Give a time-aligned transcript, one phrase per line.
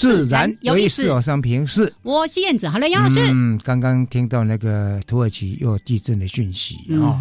[0.00, 2.66] 自然有意思，我上平是，我是燕子。
[2.68, 7.20] 好了，杨老师，嗯，刚刚听到那个土耳其又有地震的讯息啊，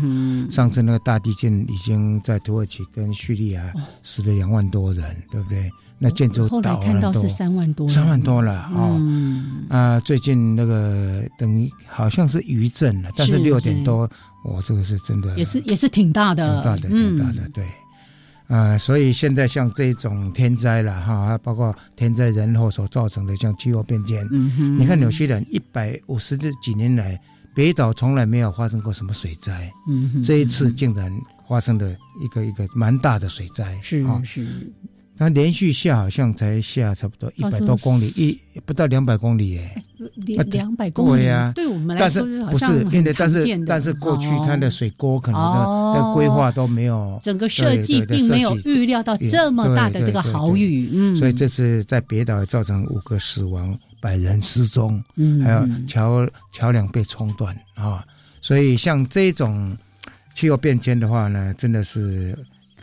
[0.50, 5.70] 上次那个大地震已经在土耳其跟叙利亚死了两万多人，对不对？
[6.02, 9.02] 那建筑后来看到是三万多，三万多了啊！
[9.67, 14.09] 啊，最近那个等于好像是余震了，但是六点多，
[14.45, 17.66] 我，这个是真的，也是也是挺大的，挺大的，挺大的，对。
[18.50, 27.20] 啊，所以现在像这种天灾了哈，包括天灾人祸所造成的像气候变迁，嗯你看纽西兰一百五十这几年来，
[27.53, 31.11] 北岛从来没有发生过什么水灾，嗯，这一次竟然
[31.47, 34.47] 发生了一个一个蛮大的水灾，是是。
[35.16, 39.79] 它连续下好像才下差不多一百多公里，一不到两百公里耶。
[40.25, 58.06] 两两百公里呀，对我们来说不是，因为但是但是过去它的水沟可能的的规划都没有，整个设计并没有预料到这么大的这个豪雨，嗯，所以这次在别岛造成五个死亡，百人失踪，嗯，还有桥桥梁被冲断啊，
[58.42, 59.78] 所以像这种
[60.33, 62.38] 气候变迁的话呢，真的是。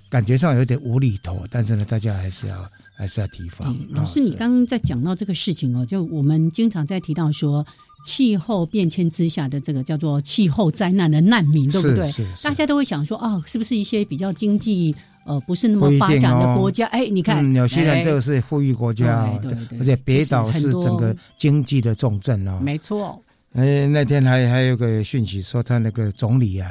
[0.09, 3.77] 感觉上有点无厘头，但是呢，大家还是要还是要提防。
[3.91, 7.65] 老师，你刚刚在讲到这个事情哦，就我们经常在提到说，
[8.05, 12.11] 气候变迁之下的这个叫做气候灾难的难民，对不对？
[12.43, 14.95] 大家都会想说啊，是不是一些比较经济
[15.27, 16.87] 呃不是那么发展的国家？
[16.87, 23.21] 哎，你看，纽西兰这个是富裕国家，对对，而且别岛是整个经济的重镇哦，没错。
[23.53, 26.71] 哎，那天还还有个讯息说，他那个总理啊，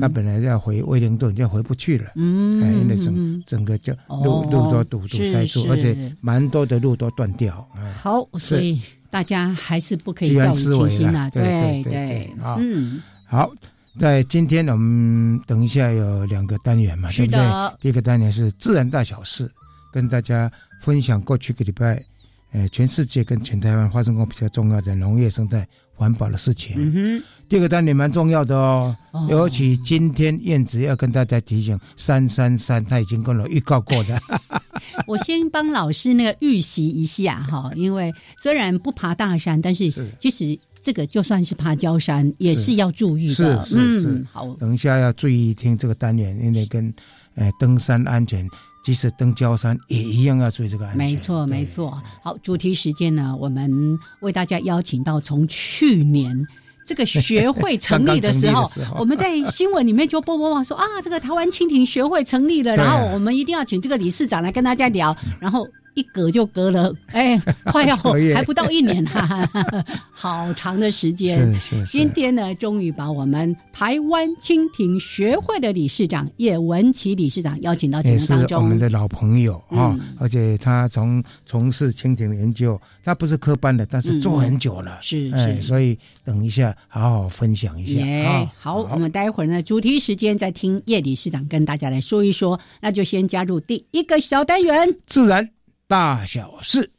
[0.00, 2.10] 他本来要回威灵顿，就回不去了。
[2.16, 7.64] 嗯，因为整整个就路路都堵堵塞住，而且蛮多的路都断掉。
[7.96, 11.30] 好，所以大家还是不可以掉以轻心啊。
[11.30, 13.48] 对对对，嗯，好，
[13.96, 17.40] 在今天我们等一下有两个单元嘛，对不对？
[17.80, 19.48] 第一个单元是自然大小事，
[19.92, 22.04] 跟大家分享过去个礼拜，
[22.50, 25.64] 呃，全世界跟全台湾发生过比较重要的农业生态。
[25.94, 26.74] 环保的事情。
[26.76, 28.96] 嗯哼，第二个单元蛮重要的哦，
[29.28, 34.20] 尤其今天燕子要跟大家提醒，三三三他已经跟我预告过的。
[35.06, 43.64] 我先帮老师那个预习一下哈，因为虽然不爬大山，但是其实这个就算是爬焦山，也是要注意的。
[43.64, 46.92] 是是是，好，等一下要注意听这个单元，因为跟
[47.36, 48.48] 呃登山安全。
[48.84, 50.98] 即使登高山也一样要注意这个安全。
[50.98, 52.00] 没错，没错。
[52.22, 56.46] 好，主题时间呢，我们为大家邀请到从去年
[56.86, 65.66] 这个学会成立的时候， 我们在新闻里面就播播报说啊，这个台湾蜻蜓学会成立了，然后我们一定要请这个理事长来跟大家聊，然后。
[65.94, 69.48] 一隔就隔了，哎， 快要还不到一年哈，
[70.12, 71.36] 好长的时间。
[71.36, 71.92] 是是是。
[71.92, 78.62] 今天呢，终于把我们台湾蜻蜓学会的理事长叶文琪理事长邀请到节目当中。
[78.62, 84.98] 我们的老朋友啊，而且他从从事蜻蜓研究，他不是科班的，但是做很久了。
[85.00, 85.60] 是是。
[85.60, 88.00] 所以等一下好好分享一下。
[88.04, 92.58] 哎，好，我们待会儿呢，主题时间再听叶理事长跟大家来说一说。
[92.80, 95.48] 那就先加入第一个小单元，自然。
[95.86, 96.90] 大小事，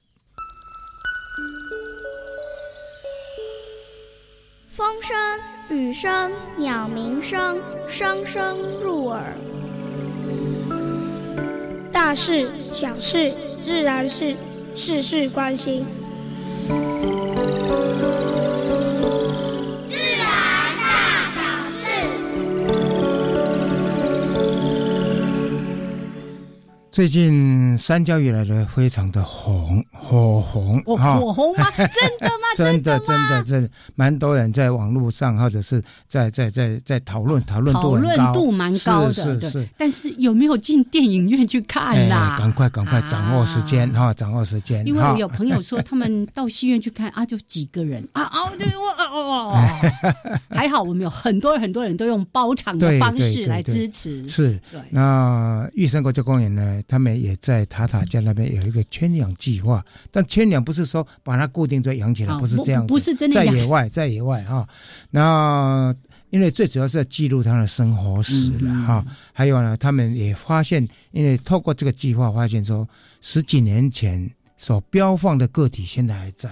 [4.75, 5.17] 风声、
[5.75, 7.59] 雨声、鸟鸣声，
[7.89, 9.35] 声声入耳。
[11.91, 14.35] 大事、小事、自然是，
[14.75, 15.83] 事事关心。
[26.95, 31.69] 最近三焦鱼来的非常的红火红，火红吗？
[31.75, 31.87] 真
[32.21, 32.47] 的吗？
[32.55, 39.67] 真的，真的，真的，蛮多人在网络上或者是在在在在讨论，讨论讨论度蛮高的，是是是。
[39.77, 42.37] 但是有没有进电影院去看呐？
[42.39, 44.87] 赶快赶快掌握时间哈，掌握时间。
[44.87, 49.53] 因为我有朋友说他们到戏院去看啊，就几个人啊 啊，对我
[50.49, 54.25] 还好我们有很多很多人都用包场的方式来支持。
[54.29, 54.57] 是，
[54.91, 59.83] 那玉山国家公园呢，他们也在塔塔家那边有一个圈养计划。
[60.11, 64.67] 但圈养不是说把它固定在养起来，不是这样子，不是真的在野外，在野外哈。
[65.11, 65.95] 那
[66.29, 69.05] 因为最主要是在记录他的生活史了哈。
[69.33, 72.87] 还有呢，他们也发现，因为透过这个计划发现说，
[73.21, 76.49] 十几年前所标放的个体现在还在。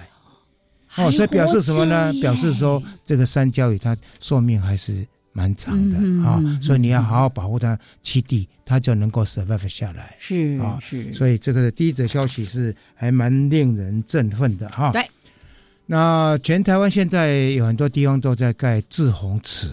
[0.96, 2.14] 哦，所以表示什么呢？
[2.22, 5.06] 表示说这个山椒鱼它寿命还是。
[5.36, 10.16] 蛮长的啊，所以你要好好保护它栖地，它就能够 survive 下来。
[10.20, 11.12] 是啊，是。
[11.12, 14.92] 所以这个第一则消息是还蛮令人振奋的哈。
[14.92, 15.04] 对。
[15.88, 19.70] 那全台湾现在有很多地方都在盖滞洪池，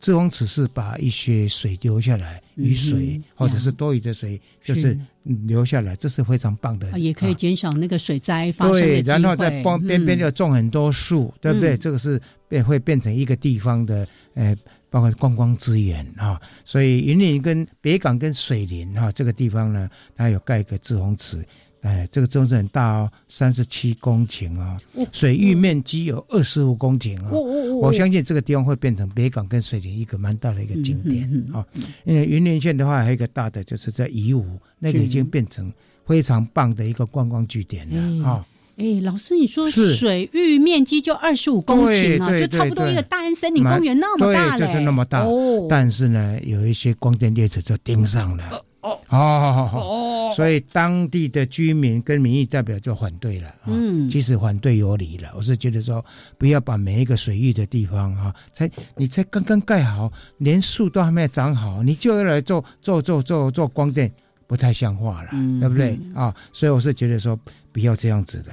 [0.00, 6.98] 滞洪池是把一些水流下来，雨水或者是多余的水，就是流下来，这是非常棒的。
[6.98, 11.76] 也可以减少那个水灾发生的对，然后在边边边要种很多树，对不对？
[11.76, 12.18] 这个是
[12.48, 14.56] 变会变成一个地方的呃。
[14.94, 21.44] 包括观光资源啊，所以云林跟北港跟水林哈这个地方呢，它有盖一个滞洪池，
[21.80, 24.80] 哎，这个池很大哦，三十七公顷啊，
[25.10, 31.66] 水域面积有二十五公顷啊，我相信这个地方会变成北港跟水林一个蛮大的一个景点啊。
[32.04, 35.72] 因为云林县的话，还有一个大的就是在宜武，那个已经变成
[36.06, 38.46] 非常棒的一个观光据点了啊。
[38.76, 45.20] 哎，老师，你说水域面积就二十五公顷啊，就差不多一个大安森林公园那么大嘞，就是那么大。
[45.20, 48.64] 哦，但是呢，有一些光电列车就盯上了。
[48.82, 53.54] 哦哦哦，所以当地的居民跟民意代表就反对了。
[53.66, 55.32] 嗯，其实反对有理了。
[55.34, 56.04] 我是觉得说，
[56.36, 64.12] 不要把每一个水域的地方哈，才你才刚刚盖好，连树都还没有长好，你就要来做做做做做光电，
[64.46, 65.30] 不太像话了，
[65.60, 66.34] 对不对啊？
[66.52, 67.38] 所以我是觉得说，
[67.72, 68.52] 不要这样子的。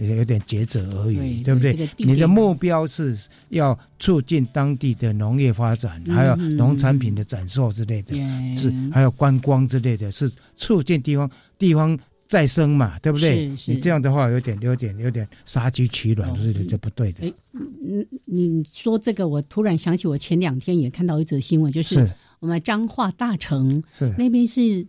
[0.00, 1.88] 也有点竭泽而已，对不对？
[1.98, 3.14] 你的目标是
[3.50, 8.16] 要促进当地的农业发展，还有农产品的展售之类的，
[8.56, 13.46] 是还有观光之类的，是促进地方地方再生嘛，对不对？
[13.66, 17.30] 你这样的话有点有点有点杀鸡取卵，是这不对的。
[17.52, 24.86] 嗯，你说这个，我突然想起，我前两天也看到一则新闻，就是我们彰化大城是那边是。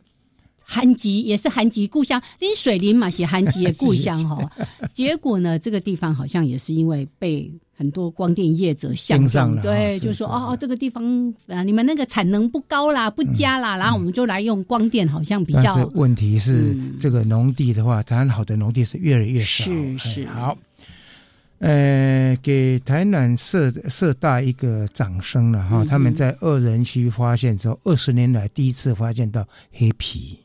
[0.63, 4.49] 韩籍也是韩籍故乡，林水林嘛是韩籍的故乡哈。
[4.93, 15.61] 结果呢，这个地方好像也是因为被很多光电业者相上了，对，就说哦，这个地方啊，你们那个产能不高啦，不加啦，然后我们就来用光电，好像比较。
[15.63, 19.65] 但是问题是，这个农地的话，台湾好的农地是越来越少。
[19.65, 20.55] 是是好，
[21.57, 25.83] 呃，给台南社社大一个掌声了哈。
[25.83, 30.37] 他们在二人区发现之后，二十年来第一次发现到黑皮。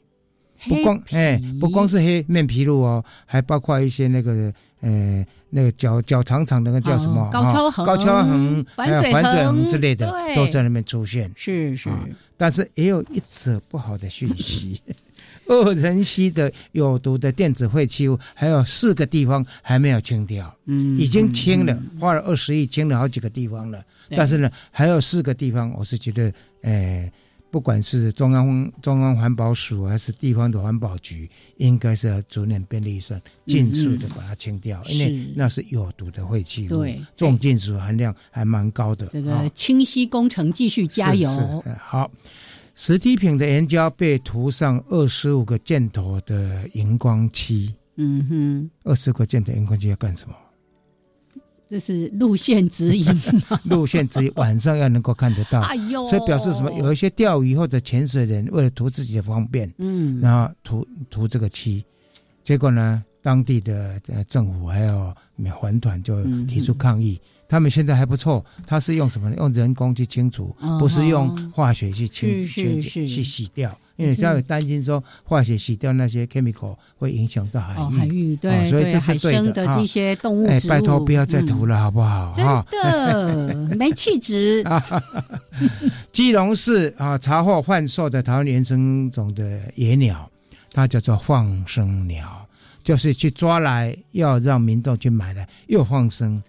[0.68, 7.28] 不光哎，不光是黑面皮鹭哦，还包括一些那个呃，那个脚脚长长的那个叫什么？
[7.32, 9.12] 高跷横、高跷横、反嘴
[9.44, 11.30] 横之类的，都在那边出现。
[11.34, 11.88] 是是，
[12.36, 14.80] 但是也有一则不好的讯息：
[15.48, 20.54] 二人溪的有毒的电子废弃物还有四个地方还没有清掉。
[20.66, 23.82] 嗯，已经清了，花了二十亿清了好几个地方了。
[24.10, 26.32] 但是呢，还有四个地方，我是觉得，
[26.62, 27.10] 哎。
[27.56, 31.26] 不管是中央中央环保署还是地方的环保局，
[31.56, 39.06] 应该是要逐年变预算，尽速的把它清掉，因为那是有毒的废弃物，对，重金属含量还蛮高的。
[39.06, 41.30] 这个清晰工程继续加油。
[41.64, 42.10] 是好，
[42.74, 47.74] 实体品的岩胶被涂上二十五个箭头的荧光漆。
[47.96, 50.34] 嗯哼，二十个箭头荧光漆要干什么？
[51.68, 53.06] 这是路线指引
[53.64, 56.72] 路线指引晚上要能够看得到，哎呦，所以表示什么？
[56.72, 61.84] 有一些钓鱼或者潜水人为了图自己的方便，嗯，然后涂涂这个漆，
[62.42, 65.12] 结果呢，当地的政府还有
[65.54, 67.20] 环团就提出抗议。
[67.48, 69.32] 他们现在还不错，他是用什么？
[69.36, 73.76] 用人工去清除，不是用化学去清去去洗掉。
[73.96, 79.66] 因为这样担心说化学洗掉那些 chemical 会影响到海域，海域对，所以这是对的。
[79.74, 82.34] 这些动物，哎，拜托不要再涂了，好不好？
[82.36, 84.64] 真的没气质。
[86.12, 90.30] 基隆市啊，查获贩售的台湾原生种的野鸟，
[90.72, 92.46] 它叫做放生鸟，
[92.84, 96.42] 就是去抓来要让民众去买的，又放生。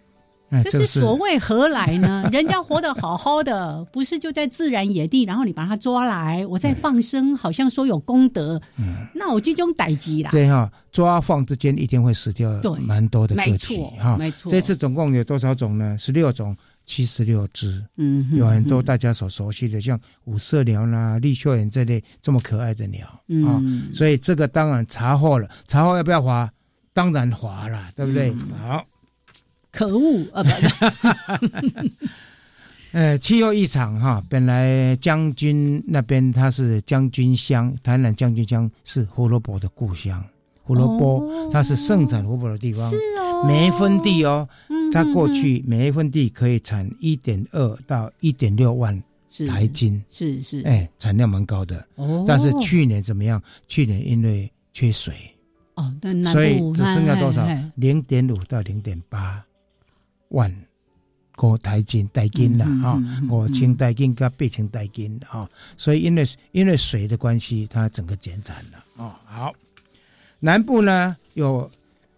[0.64, 2.28] 这是所谓何来呢？
[2.32, 8.62] 人家活得好好的，不是就在自然野地，然后你把它抓来，我再放生，好像说有功德。
[8.78, 14.16] 嗯，那我这种逮鸡啦，这哈抓放之间一定会死掉，对，蛮多的个体哈。
[14.18, 15.98] 没错，这次总共有多少种呢？
[15.98, 17.84] 十六种，七十六只。
[17.98, 23.06] 嗯，有很多大家所熟悉的，像五色鸟啦、绿绣眼这类这么可爱的鸟
[23.46, 23.62] 啊。
[23.94, 26.50] 所以这个当然查获了，查获要不要罚？
[26.94, 28.34] 当然罚了，对不对？
[28.66, 28.82] 好。
[29.78, 30.44] 可恶啊！
[30.44, 30.50] 不，
[32.94, 34.24] 呃，气候异常哈。
[34.28, 40.24] 本来将军那边它是将军乡，台南将军乡是胡萝卜的故乡。
[40.64, 43.46] 胡萝卜它是盛产胡萝卜的地方，是哦。
[43.48, 44.50] 每一分地哦，
[44.92, 49.02] 它过去每一分地可以产一点二到一点六万
[49.48, 51.86] 台斤，是是，哎，产量蛮高的。
[51.96, 53.42] 哦，但是去年怎么样？
[53.68, 55.14] 去年因为缺水
[55.76, 55.94] 哦，
[56.34, 57.48] 所以只剩下多少？
[57.76, 59.44] 零点五到零点八。
[60.30, 60.54] 万
[61.36, 69.14] 个台金代金了哈，五千代金跟八千代金啊，所以因为因为水的关系，它整个减产了哦。
[69.24, 69.54] 好，
[70.40, 71.70] 南部呢有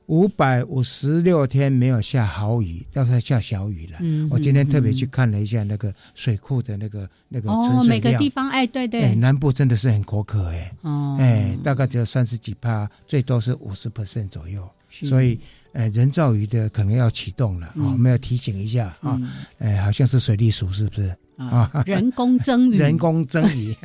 [0.06, 4.00] 五百五十六天没有下好雨，要是下小雨了。
[4.32, 15.38] 我今天特别去看了一下那个水库的那个那个存水量，每个地方哎，对对，哎，南部真的是很口渴哎，哦，哎，大概只有三十几帕，最多是五十 percent 左右，所以。
[15.74, 19.20] 呃，人造鱼的可能要启动了啊，我们要提醒一下啊，
[19.60, 21.16] 哎，好像是水利署是不是？
[21.38, 21.84] 啊？
[21.86, 23.76] 人工增鱼，人工增鱼，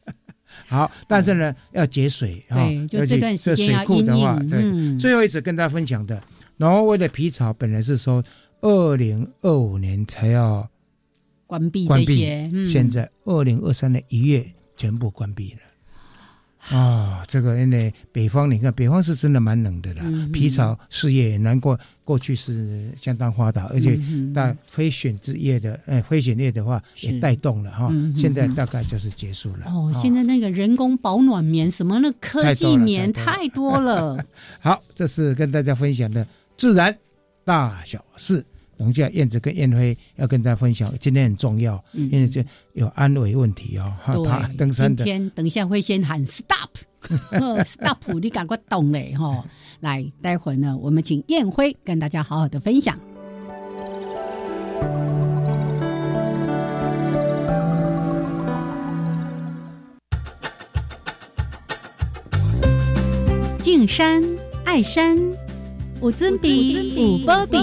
[0.66, 2.56] 好，但是呢，要节水啊，
[2.88, 6.22] 就这段时间库的话，对，最后一次跟大家分享的，
[6.56, 8.24] 挪威的皮草本来是说
[8.62, 10.68] 二零二五年才要
[11.46, 14.44] 关闭关闭，现在二零二三年一月
[14.76, 15.60] 全部关闭了。
[16.70, 20.02] 啊，这个因为北方，你看北方是真的蛮冷的啦。
[20.32, 23.98] 皮草事业也难过，过去是相当发达，而且
[24.34, 27.90] 那非选之业的，哎，非选业的话也带动了哈。
[28.14, 29.66] 现在大概就是结束了。
[29.66, 34.22] 哦，现在那个人工保暖棉什么那科技棉太多了。
[34.60, 36.94] 好，这是跟大家分享的自然
[37.44, 38.44] 大小事。
[38.78, 42.44] 等一下，燕子跟燕飞要跟大家分享，今天很重要，因为这
[42.74, 43.92] 有安危问题哦。
[44.06, 45.04] 对，登山的。
[45.04, 49.42] 今天等一下会先喊 stop，stop， 你赶快懂嘞哈！
[49.80, 52.96] 来，待会儿呢，我们请燕辉跟大家好好的分享。
[63.58, 64.22] 敬山
[64.64, 65.18] 爱山，
[66.00, 67.58] 五尊比五波比。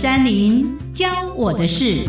[0.00, 2.06] 山林教我的事。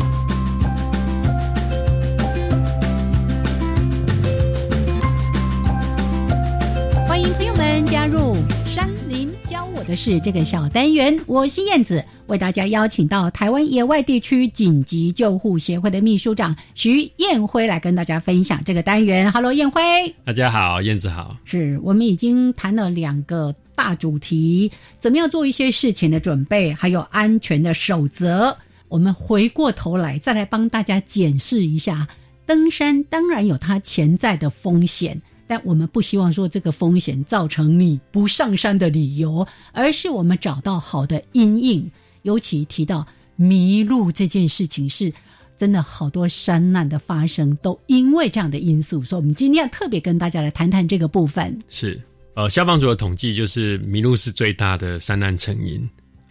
[9.84, 11.18] 的事”这个小单元。
[11.26, 19.30] 我是燕子，为大家邀请到台湾野外地区紧急救护协会的秘书长徐燕辉来跟大家分享这个单元。
[19.32, 19.82] Hello，燕辉，
[20.24, 21.08] 大家好，燕子。
[21.08, 21.36] 好。
[21.44, 23.54] 是我们已经谈了两个。
[23.74, 28.54] 大主题怎么样做一些事情的准备，还有安全的守则。
[28.88, 32.06] 我们回过头来再来帮大家检视一下，
[32.44, 41.90] 登山当然有它潜在的风险，但我们不希望说这个风险造成你不上山的理由，而是我们找到好的阴影。
[42.22, 43.06] 尤其提到
[43.36, 45.12] 迷路这件事情，是
[45.56, 51.58] 真的好多山难的发生都因为这样的因素，所以我们今天要特别跟大家来谈谈这个部分。
[51.68, 52.00] 是。
[52.34, 55.86] 呃，消防组的统计就是迷路是最大的山难成因。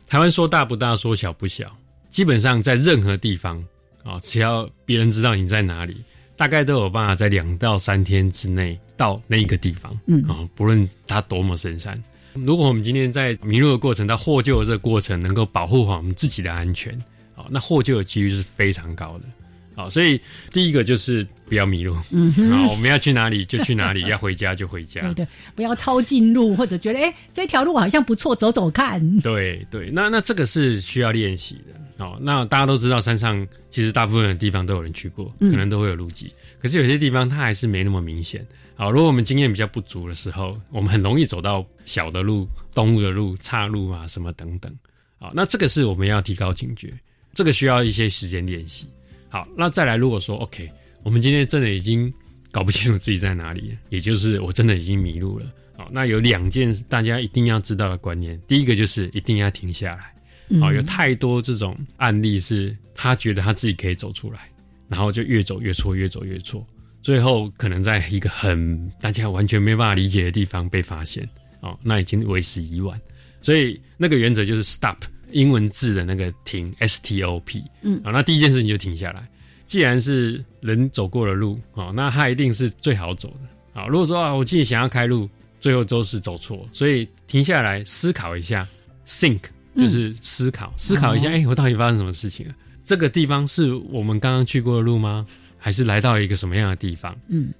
[0.07, 1.71] 台湾说大不大，说小不小，
[2.09, 3.63] 基本上在任何地方
[4.03, 5.97] 啊，只要别人知道你在哪里，
[6.35, 9.99] 大概都有办法在两到三天之内到那一个地方。
[10.05, 11.97] 嗯啊，不论它多么深山，
[12.33, 16.93] 如果我们今天在迷路的过程到获救的这个过程能够保护好我们自己的安全，
[17.35, 19.25] 啊，那获救的几率是非常高的。
[19.73, 20.19] 好，所以
[20.51, 21.97] 第一个就是不要迷路。
[22.11, 25.01] 嗯，好，我们要去哪里就去哪里， 要回家就回家。
[25.01, 29.01] 对对，不要抄近路，或者觉得哎这条路好像不错，走走看。
[29.21, 31.79] 对对，那那这个是需要练习的。
[31.97, 36.31] 好，那大家都知道山上其实大部分的地方都有人去过，可能都会有路迹。
[36.61, 38.45] 可是有些地方它还是没那么明显。
[38.81, 44.75] 好，如果我们经验比较不足的时候，我们很容易走到小的路、动物的路、岔路啊什么等等。
[45.19, 46.91] 好，那这个是我们要提高警觉，
[47.35, 48.87] 这个需要一些时间练习。
[49.29, 50.67] 好，那再来，如果说 OK，
[51.03, 52.11] 我们今天真的已经
[52.49, 55.45] 搞不清楚自己在哪里，也就是我真的已经迷路了。
[55.77, 60.59] 好，那有两件大家一定要知道的观念，第一个就是一定要停下来。
[60.59, 64.49] 好，有太多这种案例是他觉得他自己可以走出来，
[64.87, 66.65] 然后就越走越错，越走越错，
[67.01, 71.27] 最后可能在一个很大家完全没办法理解的地方被发现。
[71.61, 72.99] 哦，那已经为时已晚。
[73.41, 74.97] 所以那个原则就是 stop，
[75.31, 77.63] 英文字的那个停，S T O P。
[77.81, 79.27] 嗯，啊，那第一件事情就停下来。
[79.65, 83.79] 既然是人走过的路，哦，那它一定是最好走的。
[83.79, 85.29] 啊，如果说啊，我自己想要开路，
[85.59, 88.67] 最后都是走错，所以停下来思考一下
[89.07, 89.39] ，think
[89.75, 92.55] 就是思考，思考一下，哎，我到底发生什么事情了？
[92.83, 95.25] 这个地方是我们刚刚去过的路吗？
[95.63, 97.15] 还是来到一个什么样的地方？
[97.27, 97.53] 嗯，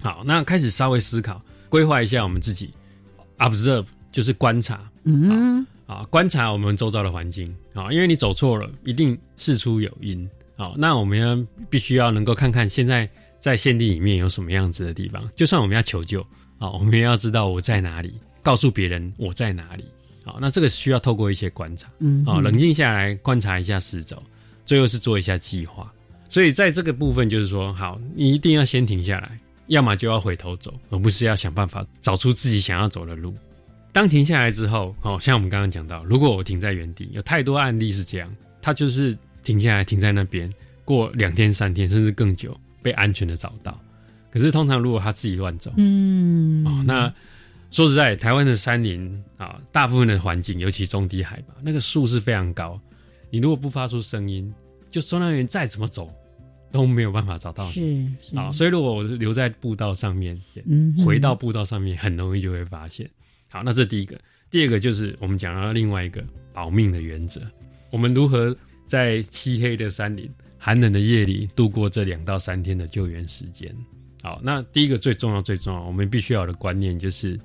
[0.00, 2.70] 好，那开始稍微思考，规划一下我们自己
[3.38, 10.30] ，observe 就是观察，嗯，啊，观察我们周遭的环境啊，因为你走错了，一定事出有因。
[10.56, 11.36] 好，那我们要
[11.68, 13.08] 必须要能够看看现在
[13.40, 16.20] 在限定里面有什么样子的地方，就算我们要求救
[16.58, 19.84] 啊，我们也要知道我在哪里，告诉别人我在哪里。
[20.22, 24.22] 好，那这个需要透过一些观察，嗯，啊，冷静下来观察一下四周，
[24.64, 25.92] 最后是做一下计划。
[26.30, 33.34] 所以在这个部分，就是说，好，你一定要先停下来，要么就要回头走，而不是要想办法找出自己想要走的路。
[33.92, 38.32] 当停下来之后，哦，像我们刚刚讲到，如果我停在原地，有太多案例是这样，
[38.62, 40.48] 他就是停下来，停在那边，
[40.84, 43.76] 过两天、三天，甚至更久，被安全的找到。
[44.30, 47.12] 可是通常如果他自己乱走，嗯，哦，那
[47.72, 52.80] 说实在，台湾的山林啊，大部分的环境，尤其中低海拔，那个树是非常高，
[53.30, 54.54] 你如果不发出声音，
[54.92, 56.08] 就收纳员再怎么走。
[56.72, 63.08] 都没有办法找到你，是啊，所以如果我留在步道上面，嗯，回到步道上面，很容易就会发现。
[63.48, 64.18] 好，那这第一个，
[64.50, 67.40] 第二个就是我们讲到另外一个保命的原则，
[67.90, 73.74] 我们如何在漆黑的山林、寒冷的夜里度过这两到三天的救援时间？
[74.22, 77.38] 好，那第一个最重要、最重要，我们必须要的观念就是，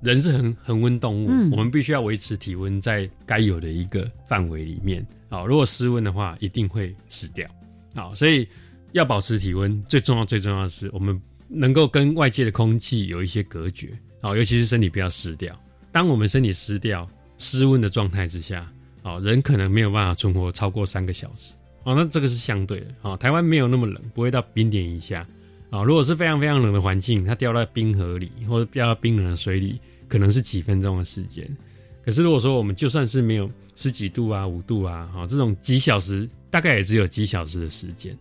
[0.00, 5.06] 人是恒恒温动物，我们必须要维持体温在该有的一个范围里面。
[5.28, 7.46] 好，如果失温的话，一定会死掉。
[7.94, 8.48] 好，所以
[8.92, 13.88] 要保持体温，最重要、最重要的是，我们能够跟外界的空气有一些隔绝。
[14.20, 15.58] 好，尤其是身体不要湿掉。
[15.90, 17.06] 当我们身体湿掉、
[17.38, 18.70] 失温的状态之下，
[19.02, 21.52] 哦，人可能没有办法存活超过三个小时。
[21.84, 22.86] 哦，那这个是相对的。
[23.02, 25.26] 哦，台湾没有那么冷，不会到冰点以下。
[25.70, 31.48] 啊，如果是非常非常冷的环境，它掉到冰河里或者掉到冰冷的水里，可能是几分钟的时间。
[32.04, 36.28] 可是如果说我们就算是没有十几度啊、五度啊，哈，这种几小时。
[36.52, 38.14] 大概也只有几小时的时间。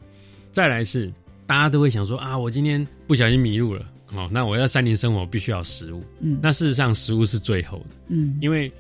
[0.52, 1.12] 再来是，
[1.46, 6.04] 大家都会想说啊，我今天不小心迷路了，哦，那我要山林生活必须要食物。
[6.20, 7.96] 嗯，那事实上食物是最后的。
[8.10, 8.72] 嗯，因为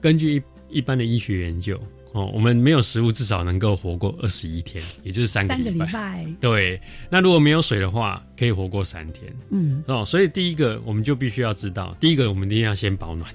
[0.00, 0.36] 根据
[0.70, 1.78] 一一般的医学研究，
[2.12, 6.26] 哦，我们没有食物至少能够活过二十一天，也就是三个礼拜。
[6.40, 9.30] 对，那如果没有水的话，可以活过三天。
[9.50, 13.30] 嗯，哦，所以第一个我们就必须要知道，第一个我们一定要先保暖，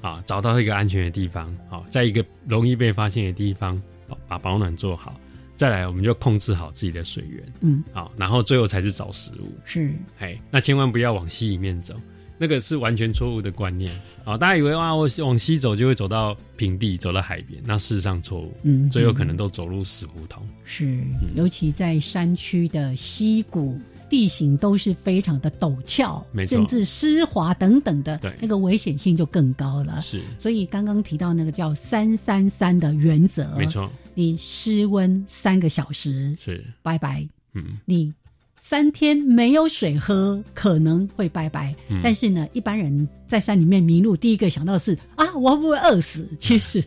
[0.00, 3.80] 啊，找到一个安全的地方，好，在一个容易被发现的地方。
[4.28, 5.18] 把保暖做好，
[5.56, 11.94] 再来我们就控制好自己的水源，嗯，好，然后最后才是找食物，是，哎，那千万不要往西里面走，
[12.38, 13.92] 那个是完全错误的观念，
[14.24, 20.98] 啊，大家以为哇，我往西走就会走到平地，走到海边，那事实上错误，嗯，最有可能都走入死胡同，是，
[21.34, 23.80] 尤其在山区的溪谷。
[24.14, 30.00] 地形都是非常的陡峭，甚至湿滑等等的，那个危险性就更高了。
[30.00, 36.64] 是，所以刚刚提到那个叫三三三的原则，没错，你失温三个小时是。
[36.80, 38.14] 拜拜，嗯，你
[38.60, 46.24] 三天没有水喝可能会拜拜，但是呢，一般人在山里面迷路，第一个想到是啊，我会不会饿死？
[46.38, 46.80] 其实。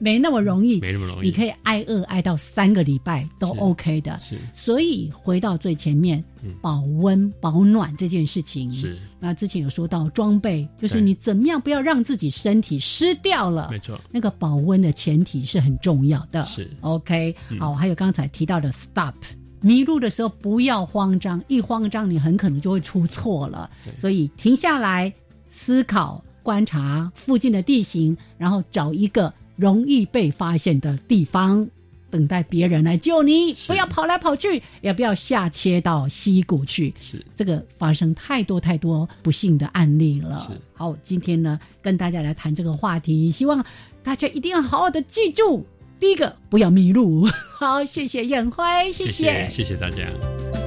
[0.00, 1.26] 没那么容易，没那么容易。
[1.26, 4.18] 你可以挨饿挨到三个礼拜都 OK 的。
[4.18, 6.24] 是，所以回到最前面，
[6.62, 8.98] 保温保暖这件事情是。
[9.20, 13.68] 那之前有说到装备，就是你怎么样不要让自己身体湿掉了。
[13.70, 16.42] 没错，那个保温的前提是很重要的。
[16.44, 17.36] 是 OK。
[17.58, 19.14] 好，还有刚才提到的 Stop，
[19.60, 23.70] 迷路的时候不要慌张，一慌张你很可能就会出错了。
[24.00, 25.12] 所以停下来
[25.50, 29.30] 思考、观察附近的地形，然后找一个。
[29.60, 31.68] 容易被发现的地方，
[32.08, 33.52] 等待别人来救你。
[33.66, 36.94] 不要跑来跑去，也不要下切到溪谷去。
[36.98, 40.40] 是这个发生太多太多不幸的案例了。
[40.40, 43.62] 是好，今天呢，跟大家来谈这个话题，希望
[44.02, 45.66] 大家一定要好好的记住。
[46.00, 47.28] 第一个，不要迷路。
[47.58, 50.59] 好，谢谢燕辉，谢谢，谢谢大家。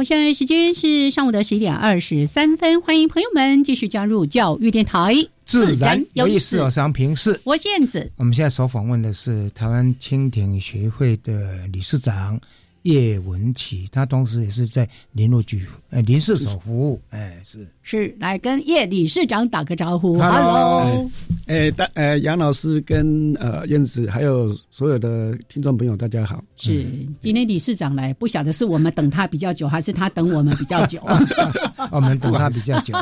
[0.00, 6.58] 好，现在时间是上午的十一点二十三分，欢迎朋友们继续加入教育电台，自然有意思。
[6.62, 8.10] 我是平是，我是燕子。
[8.16, 12.40] 我们现在所访问的是台湾蜻蜓学会的理事长
[12.84, 21.10] 叶文琪，他同时也是在林务局呃林事所服务，哎是是来跟叶理事长打个招呼，Hello，
[21.46, 26.86] 哎大呃杨老师跟呃燕子还有所有的听众朋友大家好，是
[27.18, 31.02] 今天理事长来，不晓得是我们等他比较久，还是他等我们比较久，
[31.90, 32.94] 我们等他比较久，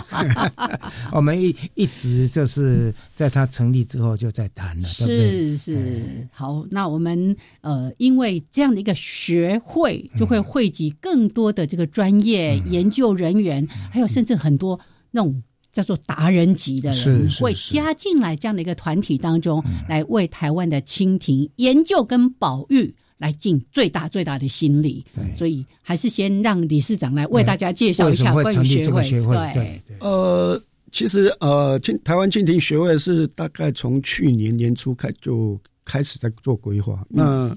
[1.12, 6.02] 我们一一直就是在他成立之后就在谈了，是是。
[6.32, 9.60] 好，那我们呃因为这样的一个学。
[9.64, 14.77] 会就会汇集更多的这个专业研究人员，还有甚至很多
[15.10, 25.04] 那种叫做达人级的人，会加进来这样的一个团体当中，来为台湾的蜻蜓研究跟保育来尽最大最大的心力。
[25.36, 28.90] 所以还是先让理事长来为大家介绍一下关于学
[29.22, 29.52] 会。
[29.54, 37.04] 对，呃，其实呃，蜻台湾蜻蜓学会是大概从去年年初开就开始在做规划。
[37.08, 37.56] 那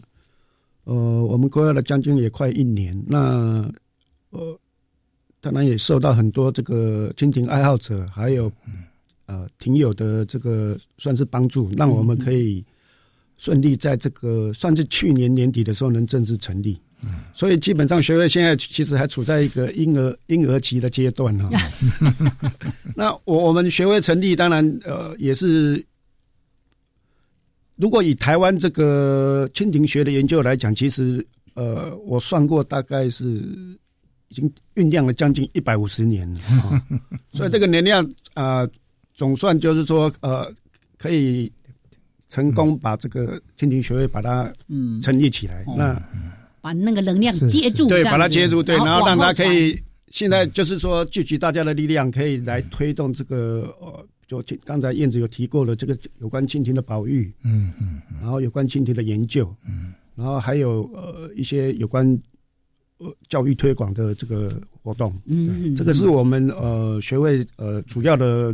[0.83, 3.71] 呃，我们规划了将近也快一年，那
[4.31, 4.59] 呃，
[5.41, 8.49] 当然也受到很多这个蜻蜓爱好者还有
[9.25, 12.63] 呃听友的这个算是帮助，让我们可以
[13.37, 16.79] 顺利在这个算是去年年底的时候能正式成立。
[17.33, 21.49] 所以基本上学会现在其实还处在一个婴儿婴儿期的阶段哈。
[22.95, 25.83] 那我我们学会成立，当然呃也是。
[27.77, 31.25] 如果以台湾这个蜻蜓学的研究来讲，其实
[31.55, 33.41] 呃，我算过，大概是
[34.31, 36.81] 已经酝酿了将近一百五十年了，
[37.33, 38.65] 所以这个能量啊，
[39.13, 40.49] 总算就是说呃，
[40.97, 41.51] 可以
[42.29, 45.01] 成功把这个蜻蜓学会把它嗯。
[45.01, 46.01] 成立起来，那
[46.61, 49.77] 把那个能量接住，对，把它接住，对，然后让它可以
[50.11, 54.05] 现在就是说聚集大家的力量，可以来推动这个呃。
[54.27, 62.30] 就刚才燕子有提过了，这个有关蜻蜓的保育，嗯嗯，然后有关蜻蜓的研究，嗯，然后还有呃一些有关呃
[63.27, 68.53] 教育推广的这个活动，嗯，这个是我们呃学会呃主要的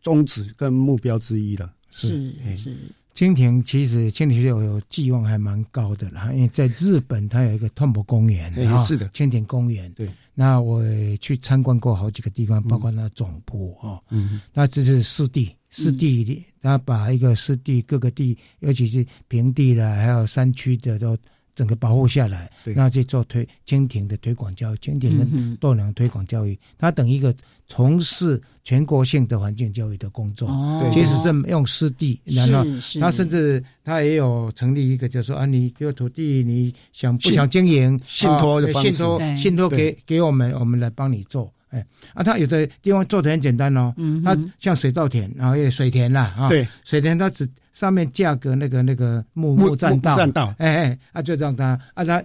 [0.00, 1.72] 宗旨跟目标之一了。
[1.90, 2.76] 是是，
[3.14, 8.52] 蜻蜓其实蜻蜓有有寄望还蛮高的啦，因为在日本它有一个团博公园，
[8.84, 10.08] 是的，蜻蜓公园，对。
[10.34, 10.82] 那我
[11.20, 14.00] 去参观过好几个地方，包括那总部哦。
[14.10, 21.16] 嗯，那这是湿地，湿地里，他把一个湿地各个地，尤其是平地的，还有山区的都。
[21.58, 27.34] 整个保护下来，那去做推蜻蜓的推广教育，蜻蜓跟豆娘推广教育，它等一个
[27.66, 30.48] 从事全国性的环境教育的工作。
[30.48, 32.64] 哦，其实是用湿地，然后
[33.00, 41.52] 他甚至他也有成立一个，就说啊，你有土地，你想不想经营，信托的信托信托给给我们，我们来帮你做。
[41.70, 52.24] 哎，啊，他有的地方做的很简单哦，嗯，他像水稻田，然后也水田啦，啊，对，水田它只上面架个那个那个木木栈道，栈道，哎哎，啊，就让他啊他，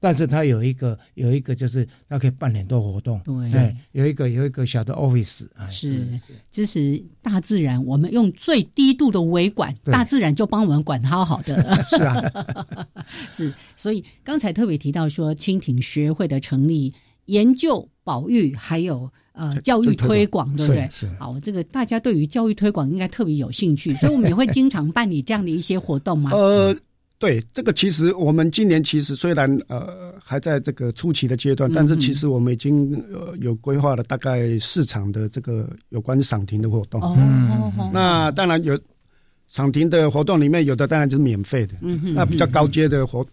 [0.00, 3.20] 但是他有一个有一个就是他可以办很多活动，
[3.52, 6.04] 对，有一个有一个小的 office 啊，是，
[6.50, 12.20] 支持大自然，我们用最低度的维管，大自然就帮我们管好好的，是啊，
[13.30, 16.92] 是，所以刚才特别提到说蜻蜓学会的成立。
[17.26, 20.88] 研究、保育，还有呃教育推广，对不对？
[20.90, 21.08] 是。
[21.16, 26.32] 好，这个大家对于教育推广应该特别有兴趣， 所以我们也会经常办理这样的一些活动嘛。
[26.32, 26.74] 呃，
[27.20, 37.00] 对，这个其实我们今年其实虽然呃还在这个初期的阶段，但是其实我们已经呃有规划了大概市场的这个有关赏停的活动。
[37.00, 37.90] 哦。
[37.92, 38.76] 那当然有
[39.46, 43.24] 赏停的活动里面有的当然就是免费的，嗯那比较高阶的活。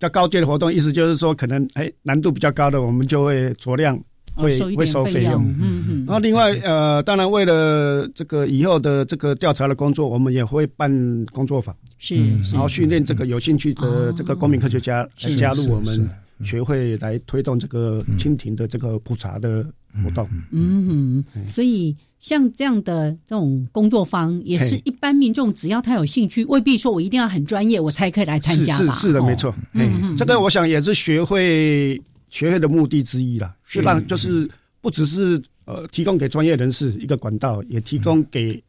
[0.00, 3.96] 较高阶的活动，意思就是说，可能哎难度比较高的，我们就会酌量
[4.34, 5.42] 会会收费用。
[5.60, 6.04] 嗯嗯。
[6.06, 10.90] 然后另外呃，当然为了这个以后的这个调查的工作，我们也会办
[11.32, 12.16] 工作坊，是，
[12.52, 16.08] 然后训练这个有兴趣的这个公民科学家来加入我们
[16.42, 19.64] 学会，来推动这个蜻蜓的这个普查的
[20.02, 20.28] 活动。
[20.50, 21.96] 嗯，所以。
[22.24, 28.94] 像这样的这种工作坊，也是一般民众只要他有兴趣，未必说我一定要很专业，我才可以来参加吧？
[28.94, 29.54] 是是的，没错。
[29.74, 32.00] 嗯，这个我想也是学会
[32.34, 38.60] 学会的目的之一啦，是让就是不只是呃提供给专业人士一个管道，也提供给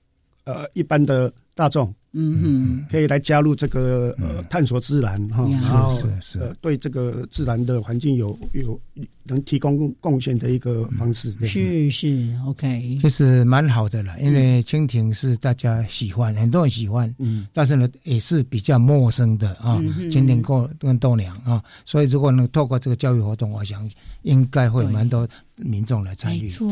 [0.44, 1.92] 呃一般的大众。
[2.18, 8.80] 嗯嗯，可以来加入这个呃探索自然哈，然后是是呃对这个自然的环境有有
[9.24, 11.32] 能提供贡献的一个方式。
[11.46, 19.78] 是是，OK，这是蛮好的了，因为蜻蜓是大家喜欢，很多人喜欢，嗯，但是呢也是比较陌生的啊，
[20.10, 23.90] 蜻蜓跟跟豆娘啊，所以如果能透过这个教育活动，我想
[24.22, 25.28] 应该会蛮多。
[25.58, 26.72] 民众来参与，没错，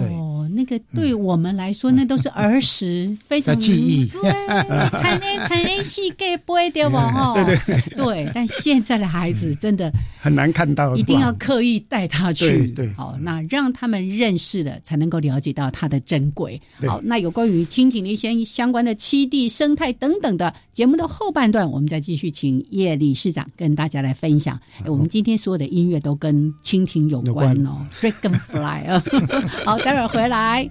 [0.50, 7.34] 那个对我们来说，那都是儿时非常记忆，在那才能细给背对不哈？
[7.34, 9.90] 对 对对，但现在的孩子真的
[10.22, 16.62] 很难看到，一定要刻意带他去，对，好，那让他们认识了，才能够了解到它的珍贵。
[16.86, 24.60] 好，那有关于蜻蜓的一些相关的栖地生态等等的节目的后半段，我们再继续请叶理事长跟大家来分享。
[24.86, 29.02] 我们今天所有的音乐都跟蜻蜓有关哦，Dragonfly 啊。
[29.66, 30.70] 好，待会儿回来。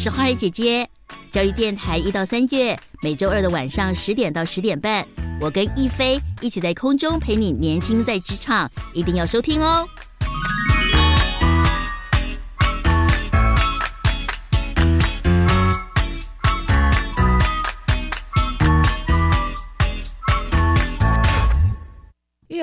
[0.00, 0.88] 是花儿姐姐，
[1.32, 5.04] 教育电台一到三月，每周二的晚上十点到十点半，
[5.40, 9.84] 我跟亦菲一起在空中陪你年轻在职场，一定要收听哦。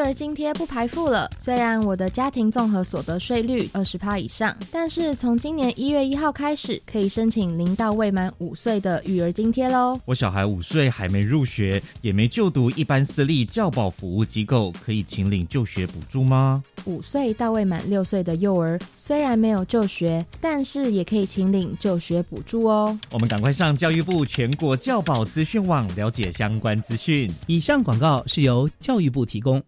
[0.06, 1.30] 儿津贴不排付了。
[1.38, 10.00] 虽然我的家庭综合所得税率二十趴以上，但是从今年一月一号开始，可以申请零到未满五岁的育儿津贴喽。
[10.06, 16.63] 我小孩五岁还没入学，也没就读一般私立教保服务机构，可以请领就学补助吗？
[16.86, 22.98] 五岁到未满六岁的幼儿虽然没有就学，但是也可以请领就学补助哦。
[23.12, 27.32] 我们赶快上教育部全国教保资讯网了解相关资讯。
[27.48, 29.62] 以上广告是由教育部提供。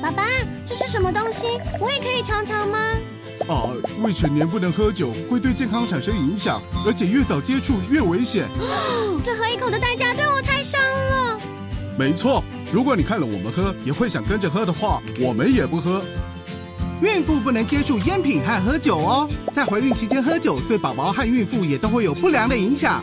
[0.00, 0.24] 爸爸，
[0.66, 1.46] 这是什么东西？
[1.78, 2.78] 我也可以尝尝吗？
[3.48, 3.68] 啊，
[4.02, 8.46] 未成年不能喝酒，会对健康产生影响，而且越早接触越危险。
[9.24, 11.29] 这喝一口的代价对我太伤了。
[11.98, 16.02] 没错，如果你看了我们喝，也会想跟着喝的话，我们也不喝。
[17.02, 23.02] 孕妇不能接触烟品和喝酒哦，在怀孕期间喝酒，对宝宝和孕妇也都会有不良的影响。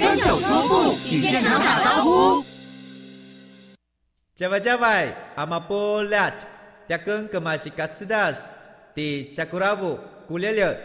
[0.00, 2.44] 跟酒说不，与健康打招呼。
[4.36, 6.32] 加外加外，阿玛波拉，
[6.88, 8.48] 扎根格玛西卡斯达斯，
[8.94, 10.76] 的加古拉布古列列。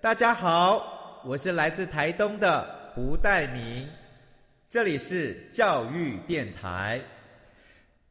[0.00, 2.64] 大家好，我是来自台东的
[2.94, 3.88] 胡代明，
[4.68, 7.00] 这里是教育电台。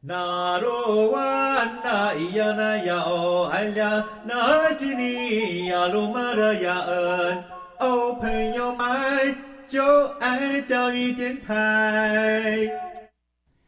[0.00, 1.20] 那罗哇
[1.84, 7.44] 那咿呀那呀哦哎呀，那是你呀鲁玛的呀恩
[7.78, 9.82] 哦，朋友们就
[10.18, 12.66] 爱教育电台。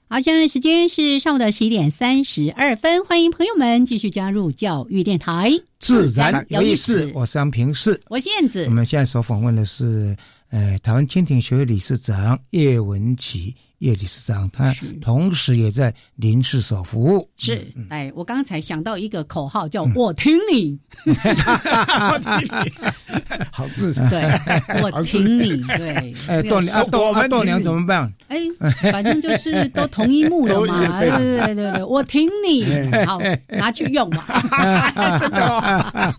[0.09, 7.11] 好，现在时间是上午的十一点三十二分，欢迎朋友们继续加入教育电台，自然有意思。
[7.14, 8.64] 我是杨平世，我是燕子。
[8.64, 10.16] 我们现在所访问的是，
[10.51, 13.55] 呃，台湾蜻蜓学会理事长叶文琪。
[13.79, 17.31] 叶理事长，他同时也在林氏所服务。
[17.37, 20.77] 是，哎，我刚才想到一个口号，叫我听 你，
[23.53, 26.13] 好自然，对，我听你，对。
[26.27, 28.13] 哎，豆娘，豆豆娘怎么办？
[28.27, 28.41] 哎，
[28.91, 32.65] 反正就是都同一幕了嘛，对对对对对，我听你，
[33.07, 36.15] 好，拿去用吧，真的。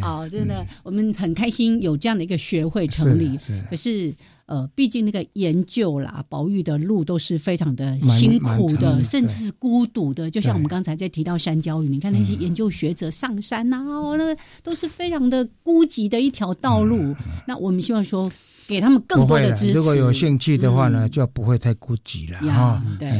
[0.00, 4.14] 好，真的，我们很开心有这样的一个学会成立，是可是。
[4.46, 10.30] 呃，毕竟那个研究啦，保育的路都是非常的辛苦的，甚至是孤独的。
[10.30, 13.78] 就像我们刚才在提到山椒鱼，你看那些研究学者上山呐，
[14.18, 17.14] 那都是非常的孤寂的一条道路。
[17.46, 18.30] 那我们希望说。
[18.72, 19.72] 给他们更多的支持。
[19.72, 22.82] 如果有兴趣的话呢，就不会太孤寂了哈。
[22.98, 23.10] 对，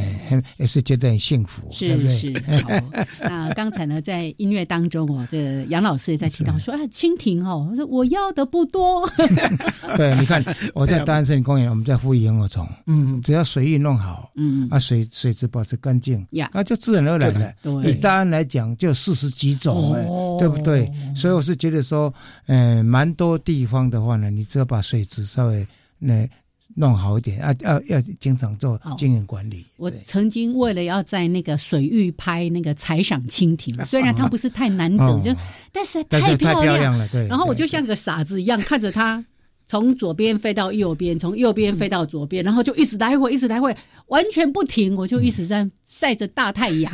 [0.57, 2.33] 也是觉得很幸福，是是。
[3.21, 9.07] 那刚才呢，在音乐当中哦，这杨老师也在提到说啊，蜻蜓哦，说我要的不多。
[9.95, 17.53] 对，你看 我在大安森林公园，我们在孵萤火虫，嗯，只要水域弄好，嗯，啊水水质保持干净，呀，那就自然而然的。
[17.87, 19.93] 以大安来讲，就四十几种，
[20.39, 20.91] 对不对？
[21.15, 22.11] 所以我是觉得说，
[22.47, 25.42] 嗯，蛮多地方的话呢，你只要把水质上。
[25.43, 25.67] 稍微
[25.99, 26.27] 那
[26.75, 29.65] 弄好一点啊，要要经常做经营管理。
[29.77, 35.35] 我曾经为了要在那个水域拍那个采赏蜻蜓， 虽然它不是太难得，就
[35.71, 37.07] 但是太漂亮了。
[37.09, 39.23] 对，然后我就像个傻子一样看着它
[39.67, 43.75] 从左边飞到右边，从右边飞到左边，然后就一直来回，一直来回，
[44.07, 44.95] 完全不停。
[44.95, 46.91] 我就一直在晒着大太阳，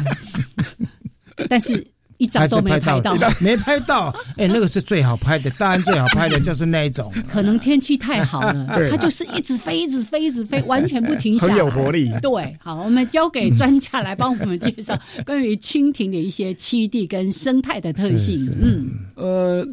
[1.47, 1.85] 但是。
[2.19, 4.13] 一张都没拍到，没拍到。
[4.37, 7.11] 哎，那个是最好拍的，当然最好拍的就是那一种。
[7.27, 11.47] 可能天气太好了， 它就是一直飞，一直飞，一直飞，完全不停下。
[11.47, 12.11] 很有活力。
[12.21, 18.37] 对，好，我们交给专家来帮我们介绍关于蜻蜓的一些栖地跟生态的特性。
[18.61, 19.65] 嗯，呃，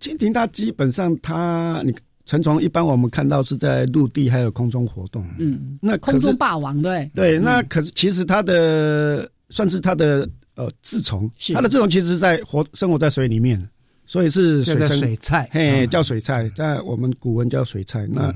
[0.00, 1.94] 蜻蜓它基本上它，你
[2.24, 5.24] 成虫一般我们看到是在陆地还有空中活动。
[5.38, 13.56] 嗯，那空中霸王对对，那可是其实它的算是它的呃稚虫，它的稚虫其实在活生活在水里面，
[14.04, 18.06] 所以是水生水菜，嘿，叫水菜，在我们古文叫水菜。
[18.08, 18.34] 那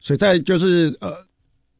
[0.00, 1.12] 水菜就是呃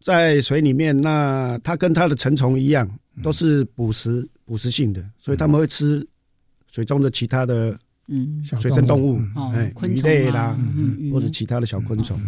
[0.02, 2.87] 在水里面，那它跟它的成虫一样，
[3.22, 6.06] 都是捕食捕食性的，所以他们会吃
[6.68, 7.78] 水中的其他的。
[8.12, 9.20] 嗯，水生动物，
[9.54, 10.59] 哎，鱼类啦，
[11.12, 12.20] 或者其他的小昆虫。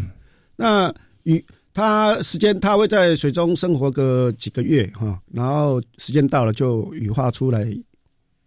[0.55, 1.45] 那鱼，
[1.75, 7.67] 它时间它会在水中生活个几个月哈，然后时间到了就羽化出来。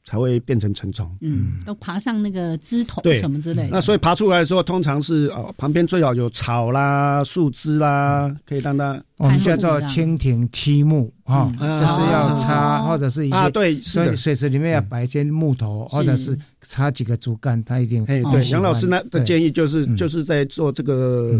[0.06, 3.70] 才会变成成虫，嗯，都爬上那个枝头什么之类的。
[3.72, 9.02] 那所以爬出来的时候，通常是哦，旁边最好有草啦、树枝啦，可以让它。
[9.18, 16.38] 我们叫做蜻蜓栖木啊，就是要插或者是一些对，所以水池里面要摆一些木头，或者是。
[16.68, 18.04] 插几个竹竿，它一定。
[18.06, 21.32] 哎，对，杨老师那的建议就是就是在做这个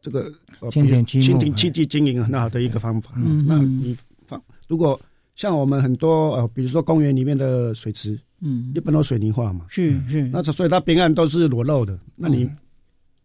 [0.00, 0.32] 这个
[0.70, 3.10] 蜻蜓栖蜻蜓栖地经营很好的一个方法。
[3.16, 3.44] 嗯。
[3.46, 3.96] 那你
[4.26, 4.98] 放如果。
[5.38, 11.96] 像我们很多呃，比如说公园里面的水池，嗯，一般都水泥化嘛，是是，那所以它边岸都是裸露的。
[12.16, 12.50] 那你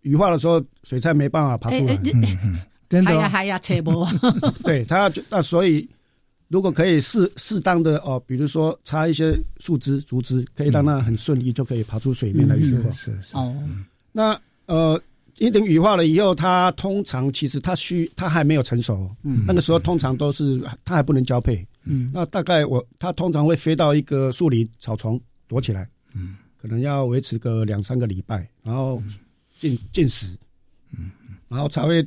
[0.01, 1.97] 羽化的时候，水菜没办法爬出来，
[2.87, 4.07] 真的，还呀还呀，扯波。
[4.63, 5.89] 对，它那所以
[6.49, 12.91] 如果可以适适当的哦，比如说插一些树枝、竹枝，可以让它很顺利就可以爬出水面来羽化。
[12.91, 13.53] 是是哦，
[14.11, 15.01] 那呃。
[15.39, 29.01] 一等羽化了以后，它通常其实它需它还没有成熟，嗯，那个时候通常都是它还不能交配，嗯，那大概我它通常会飞到一个树林草丛躲起来，嗯，可能要维持个两三个礼拜，然后
[29.57, 30.37] 进进食，
[30.97, 31.11] 嗯，
[31.47, 32.03] 然后才会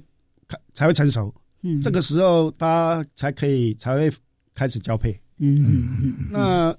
[0.49, 4.13] 开才会成熟，嗯，这个时候它才可以才会
[4.55, 6.77] 开始交配，嗯嗯嗯，那。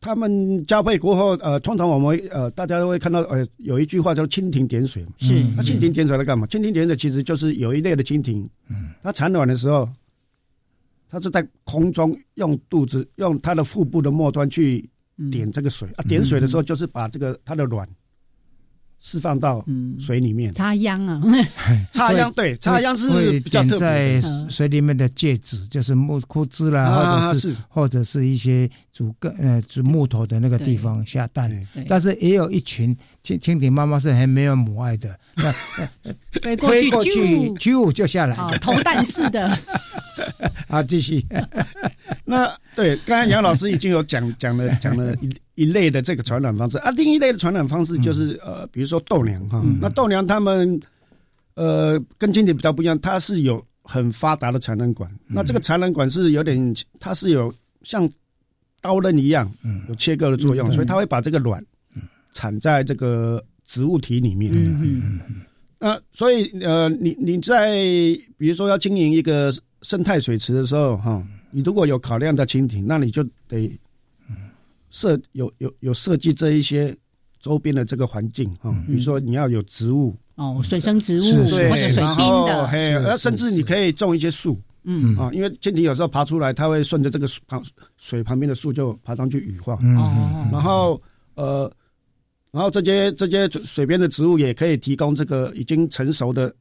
[0.00, 5.12] 他们交配过后，呃，通常我们呃，大家都会看到，呃，有一句话叫“蜻蜓点水”嘛。
[5.18, 5.42] 是。
[5.56, 6.46] 那蜻蜓点水在干嘛？
[6.46, 9.90] 蜻蜓点水其实就是有一类的蜻蜓，嗯，它产卵的时候，
[11.08, 14.88] 它是在空中用肚子、用它的腹部的末端去
[15.30, 16.02] 点这个水啊。
[16.04, 17.88] 点水的时候，就是把这个它的卵。
[19.00, 19.64] 释放到
[20.00, 21.22] 水里面，插秧啊，
[21.94, 31.48] 插秧对，插秧是比较特在水里面的介质，就是木枯枝啦，或者是或者是一些竹根呃竹木头的那个地方下蛋。
[31.86, 32.92] 但是也有一群
[33.22, 35.16] 蜻蜻蜓妈妈是很没有母爱的，
[36.42, 39.56] 飞过去啾就下来，投蛋式的。
[40.68, 41.24] 好， 继续。
[42.24, 42.46] 那
[42.76, 46.78] 对，刚刚杨老师已经有讲讲了讲了一一类的这个传染方式。
[46.78, 50.78] 啊，另一类的传染方式就是呃，比如说豆娘哈，那豆娘他们
[51.54, 58.08] 呃跟蜻蜓比较不一样，它是有很发达的产卵管，那这个产卵管是有点，它是有像
[58.80, 59.50] 刀刃一样，
[59.88, 61.64] 有切割的作用，所以它会把这个卵
[62.32, 64.52] 产在这个植物体里面。
[64.54, 65.42] 嗯嗯嗯。
[65.80, 67.76] 那所以呃，你你在
[68.36, 71.26] 比如说要经营一个生态水池的时候哈。
[71.50, 73.80] 你如果有考量的蜻蜓，那你就得
[74.90, 76.94] 设有有有设计这一些
[77.40, 80.14] 周边的这个环境哈，比如说你要有植物。
[80.34, 85.16] 哦，水生植物或者水冰的，嘿，甚至你可以种一些树，嗯。
[85.16, 87.64] 啊，因为蜻蜓有时候爬出来，它会顺着这个旁
[87.96, 91.00] 水旁边的树就爬上去羽化，哦，然后
[91.34, 91.72] 呃，
[92.50, 96.54] 然后这些这些水边的植物也可以提供这个已经成熟的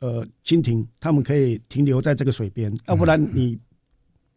[0.00, 3.58] 呃蜻蜓，它们可以停留在这个水边，要不然你。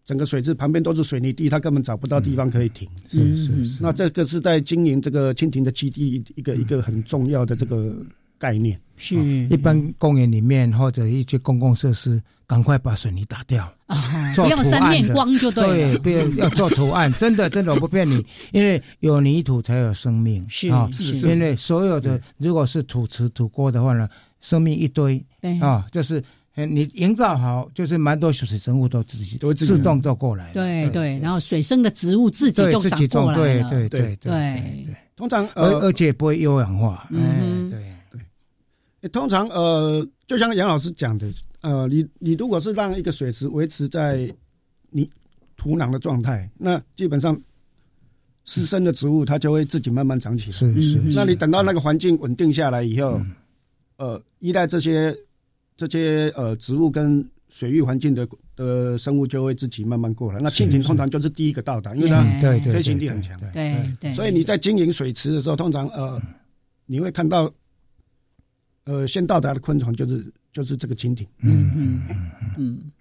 [0.03, 2.89] 整个水质旁边都是水泥地，它根本找不到地方可以停。
[3.07, 3.83] 是是是。
[3.83, 7.95] 那这个是在经营这个蜻蜓的基地一个一个很重要的这个
[8.37, 8.77] 概念。
[8.97, 9.15] 是。
[9.47, 13.71] 一般公园里面或者一些公共设施，赶快把水泥打掉，
[14.35, 15.63] 不要三面光就对。
[15.65, 20.43] 对，不要要做图案，真的真的我不骗你，因为有泥土才有生命。
[20.49, 20.89] 是啊，
[21.23, 24.09] 因为所有的如果是土池土锅的话呢，
[24.41, 25.23] 生命一堆。
[25.39, 26.21] 对啊，就是。
[26.53, 30.51] 你营造好，就是蛮多水生物都自己都自动走过来。
[30.51, 33.69] 对对，然后水生的植物自己就长过来了。
[33.69, 34.95] 对对对对对。
[35.15, 37.07] 通常而而且不会优氧化。
[37.09, 37.79] 嗯，对
[38.99, 39.09] 对。
[39.09, 44.29] 通常呃，就像杨老师讲的，呃，你你如果是让一个水池维持在
[44.89, 45.09] 你
[45.55, 47.35] 土壤的状态，那基本上
[48.43, 50.51] 湿生的植物它就会自己慢慢长起来。
[50.51, 50.97] 是是。
[51.15, 53.19] 那你等到那个环境稳定下来以后，
[54.01, 55.15] 呃，依赖这些。
[55.77, 60.39] 这些呃植物跟水域环境的的生物就会自己慢慢过来。
[60.39, 62.21] 那蜻蜓通常就是第一个到达，因为它
[62.59, 63.39] 飞行力很强。
[63.51, 64.13] 对对。
[64.13, 66.21] 所以你在经营水池的时候，通常呃
[66.85, 67.51] 你会看到
[68.83, 71.25] 呃先到达的昆虫就是就是这个蜻蜓。
[71.39, 72.01] 嗯嗯
[72.55, 72.91] 嗯。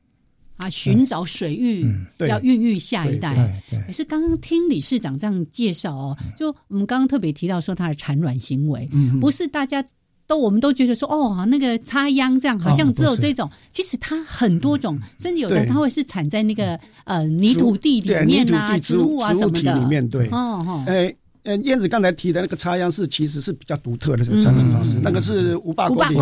[0.57, 1.85] 啊，寻找水域
[2.21, 3.63] 要孕育下一代。
[3.87, 8.89] 可是刚刚听理事长这样介绍哦，就我们刚刚特别提到说它的产卵行为，
[9.21, 9.85] 不是大家。
[10.31, 20.09] 都我们都觉得说哦，那个插秧这样好像只有这种，其实它很多种，甚至有的它会是产在那个呃泥土地里面啊，植物啊什么的里面。
[20.09, 21.12] 对，哦哦，哎。
[21.43, 26.18] 呃，燕子刚才提的那个插秧是其实是比较独特的这个产卵方式，那个是五坝沟汀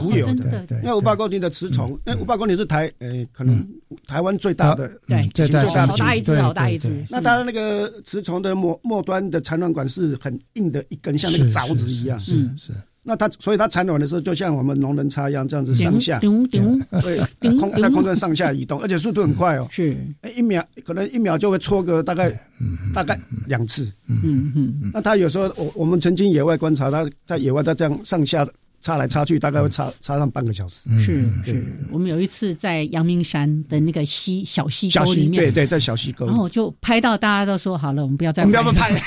[0.00, 0.66] 独有的。
[0.82, 3.62] 因为五坝沟汀的雌虫，那五坝沟汀是台呃可能
[4.06, 7.04] 台湾最大的，对，最大好大一只，好大一只。
[7.10, 12.18] 那它的那个雌虫的末末端的产卵管是很硬的一根，像那个凿子一样。
[12.18, 12.72] 是是。
[13.06, 16.18] 那它，所以它产卵的时候，就像我们农人插秧这样子上下，
[17.02, 19.94] 对，空在空中上下移动，而且速度很快哦，是，
[20.34, 22.32] 一秒可能一秒就会搓个大概
[22.94, 28.48] 大概两次，嗯嗯，那它有时候我我们曾经野外观察，它在野外它这样上下
[28.80, 30.88] 插来插去，大概会插插上半个小时。
[30.98, 38.90] 是是，我们有一次在阳明山的那个溪小溪沟里面，对对，在小溪沟，然后就拍到大家都说好了，我们不要再，不要拍。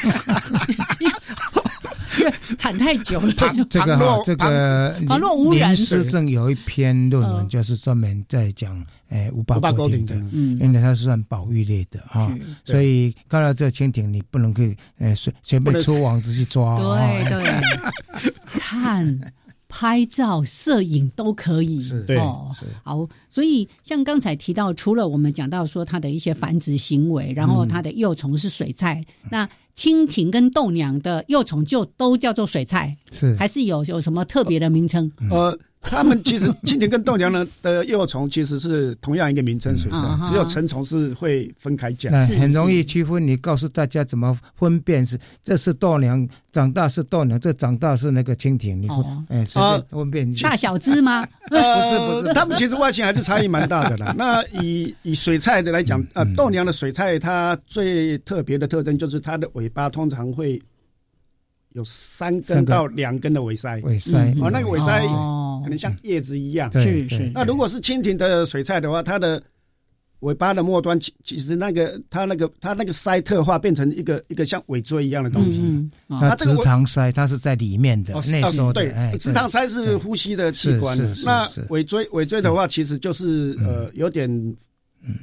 [2.57, 3.34] 产太久了，
[3.70, 19.34] 这个哈，这个林书正有一篇论文，就是专门在讲诶无巴沟艇的，嗯，因为它是算保育类的哈，所以看到这蜻蜓，你不能可以诶随随便出网子去抓，对对，看。
[19.70, 21.82] 拍照、摄影都可以
[22.18, 22.49] 哦。
[22.84, 29.47] 好，所以像刚才提到，除了我们讲到说它的一些繁殖行为，然后它的幼虫是水菜，那
[29.78, 35.10] 蜻蜓跟豆娘的幼虫就都叫做水菜，是还是有有什么特别的名称？
[35.30, 35.58] 呃。
[35.80, 43.26] 他们其实蜻蜓跟豆娘呢的幼虫其实是同样一个名称，水菜，只有成虫是会分开讲，很容易区分。
[43.26, 48.90] 你告诉大家怎么分辨是这是豆娘长大是豆娘，这长大是那个蜻蜓，你
[49.30, 50.34] 哎随便分辨。
[50.36, 51.26] 大小只吗？
[51.48, 51.56] 不
[51.90, 54.14] 是不是，它们其实外形还是差异蛮大的啦。
[54.18, 60.60] 那以以水菜的来讲，呃，豆娘的水菜它最特别的特征就是它的尾巴通常会。
[61.74, 64.80] 有三根到两根的尾鳃，尾鳃哦，那个尾
[65.60, 66.72] 鳃可能像叶子一样。
[66.72, 67.32] 是是。
[67.34, 69.41] 那如果是蜻蜓的水菜的话，它的
[70.22, 75.60] 尾巴的末端其其实那个它那个它那个鳃特化变成一个一个像尾椎一样的东西。
[75.62, 80.97] 嗯它直肠鳃它是在里面的内收对，直肠鳃是呼吸的器官。
[81.24, 84.28] 那尾椎尾椎的话，其实就是呃有点，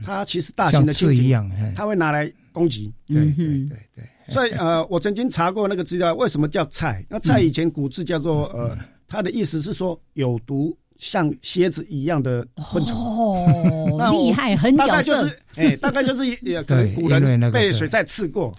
[0.04, 2.92] 它其实大型的蜻蜓一样，它会拿来攻击。
[3.06, 4.04] 对对对对。
[4.28, 7.04] 所以呃，我曾经查过那个资料，为什么叫菜？
[7.10, 8.74] 那菜以前古字叫做呃，
[9.14, 12.96] 它的意思是说有毒，像蝎子一样的昆虫。
[12.96, 18.50] 哦，厉害，很大概就是哎，大概就是 也可能古人被水菜刺过，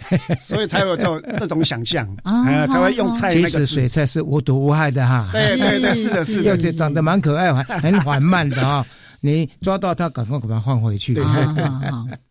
[0.41, 3.29] 所以才有这种 这种想象啊，才会用菜。
[3.29, 5.29] 其实水菜是无毒无害的哈。
[5.33, 8.85] 对对对，是的，是的，而且长得蛮可爱，很缓慢的啊。
[9.21, 11.19] 你抓到它，赶快把它放回去。
[11.19, 11.41] 好，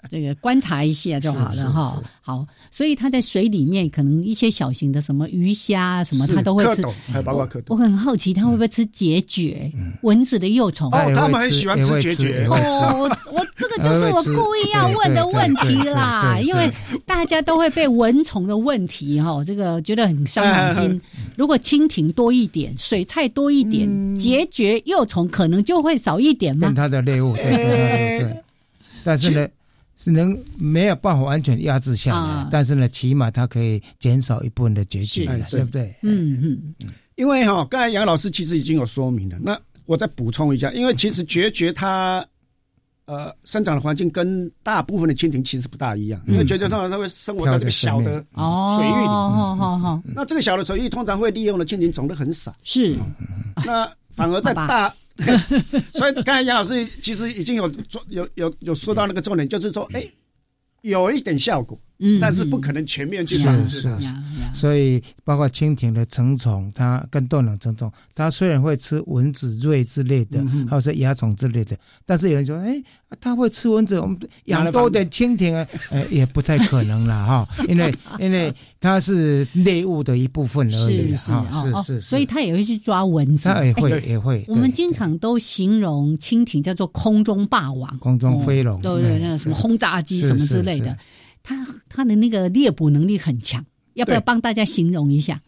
[0.10, 2.02] 这个观察一下就好了哈。
[2.20, 6.82] 好，所以它在水里面，可能一些小型的什么鱼虾什么，它都会吃。
[7.10, 7.64] 还有包括蝌蚪。
[7.68, 9.72] 我很好奇，它会不会吃孑孓？
[10.02, 10.88] 蚊子的幼虫。
[10.92, 12.46] 哦，他们很喜欢吃孑孓。
[12.48, 16.70] 哦，我这个就是 我故意要问的问题啦，因为
[17.06, 21.00] 大家都会被蚊虫的问题哈，这个觉得很伤脑筋。
[21.36, 23.88] 如果蜻蜓多一点，水菜多一点，
[24.18, 26.72] 孑孓幼虫可能就会少一点吗？
[26.74, 28.36] 它的猎物，对对对，
[29.04, 29.48] 但是呢，
[29.96, 35.94] 是能没有办法完全压制下来，但是呢，起码它可以减少一部分的结局，对不对？
[36.02, 36.88] 嗯嗯嗯。
[37.16, 42.26] 因为哈，刚才杨老师其实已经有说明了，那我再补充一下，因为其实决绝它
[43.06, 50.02] 呃生长的环境跟大部分的蜻蜓其实不大一样，因为绝绝通常它会生活在这个小的水域里，好好好。
[50.12, 52.96] 那这个小的水域通常会利用的蜻蜓种类很少，是，
[53.64, 54.92] 那反而在大。
[55.94, 60.04] 所以刚才杨老师其实已经有做有有有说到那个重点，就是说，哎，
[60.82, 61.78] 有一点效果。
[61.98, 63.98] 嗯，但是不可能全面去防治它。
[64.52, 71.76] 所以包括蜻蜓的成虫，它跟豆鸟成虫，它虽然会吃蚊子、蚋之类的，或者是蚜虫之类的，
[72.06, 72.80] 但是有人说，哎，
[73.20, 81.50] 它会吃蚊子，我们养多点蜻蜓啊， 呃，也不太可能了哈，因为 因为它是猎物的一部分而已啊，
[81.82, 84.44] 是是，所以它也会去抓蚊子，它也会也会。
[84.46, 90.96] 我们经常都形容蜻蜓叫做空中霸王，空中飞龙，对对，那什么轰炸机什么之类的。
[91.44, 91.54] 它
[91.88, 95.40] 它的那个猎捕能力很强，要不要帮大家形容一下？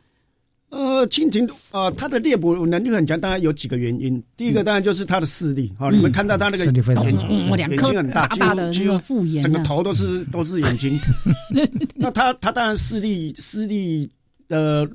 [0.68, 4.22] 呃，蜻蜓啊，它的猎捕能力很强，当然有几个原因。
[4.36, 10.98] 第一个当然就是它的视力，好，你们看到它那个眼眼睛很大，大的那个复眼，整个头都是都是眼睛。
[11.94, 14.10] 那它它当然视力视力
[14.48, 14.86] 的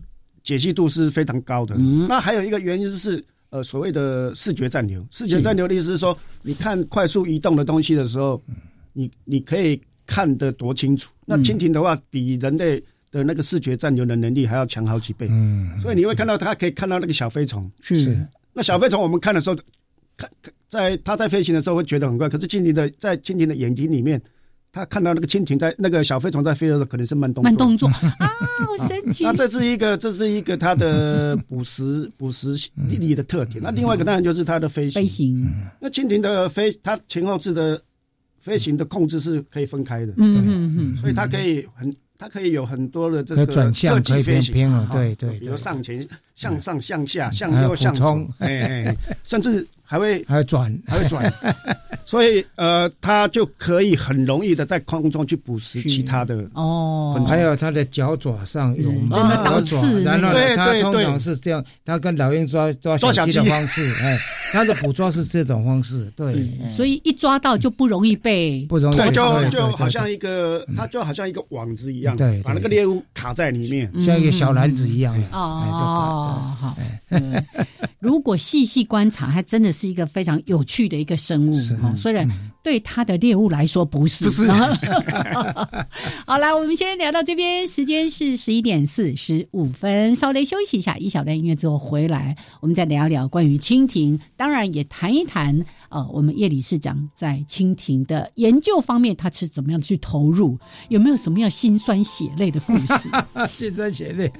[0.43, 1.75] 解析度是非常高的。
[2.07, 8.39] 那还有一个原因是呃所谓的视觉暂留，视觉暂留的意思是说，你看快速移动的东西的时候，
[8.93, 9.81] 你你可以。
[10.11, 11.09] 看得多清楚？
[11.25, 15.27] 那蜻蜓的话，比人类的那个视觉占有的能力还要强好几倍。
[15.31, 17.71] 嗯，所以你会看到它可以看到那个小飞虫。
[17.79, 18.27] 是。
[18.51, 19.55] 那小飞虫我们看的时候，
[20.17, 20.29] 看
[20.67, 24.21] 在它在飞行的时候会觉得很快，可是蜻蜓的在蜻蜓的眼睛里面。
[24.73, 27.51] 他看到那个蜻蜓在那个小飞虫在飞的时候，可能是慢动作。
[27.51, 27.89] 慢动作
[28.19, 28.31] 啊，
[28.65, 29.25] 好神奇！
[29.25, 32.55] 那这是一个，这是一个它的 捕食捕食
[32.87, 33.61] 力的特点。
[33.61, 35.01] 那另外一个当然就是它的飞行。
[35.01, 35.53] 飞行。
[35.77, 37.81] 那蜻蜓的飞，它前后置的
[38.41, 40.13] 飞行的控制是可以分开的。
[40.17, 40.97] 嗯嗯嗯。
[40.97, 44.87] 所以它可以很，它可以有很多的这个转向可以飞行。
[44.91, 45.39] 对对。
[45.39, 49.65] 比如上前、向上、向下、向右、向左，哎哎，甚至。
[49.91, 51.33] 还会还会转，还会转，
[52.07, 57.21] 所以呃，它就可以很容易的在空中去捕食其他的哦。
[57.27, 58.89] 还有它的脚爪上有
[59.43, 64.17] 脚爪，然后它通常是这样，它跟老鹰抓抓小鸡的方式，哎，
[64.53, 66.49] 它的捕捉是这种方式，对。
[66.69, 76.55] 所以一抓到就不容易被不容易，就就好像一个，它就好像一个网子一样，对，把那个猎物卡在里面，像一个小篮子一样的哦。
[76.57, 76.77] 好，
[77.99, 79.80] 如果细细观察，还真的是。
[79.81, 82.29] 是一个非常有趣的一个生物哦，虽然
[82.61, 84.25] 对它的猎物来说不是。
[84.25, 84.47] 不是。
[86.27, 95.59] 好，来，我们先聊到这边，时间是十一点四十五分，稍微休息一下，一小段音乐之后回来，我们再聊聊关于蜻蜓，当然也谈一谈
[95.89, 100.59] 呃，我们叶理事长在蜻蜓的研究方面，他是怎么样去投入，
[100.89, 103.09] 有没有什么样心酸血泪的故事？
[103.49, 104.31] 心酸血泪。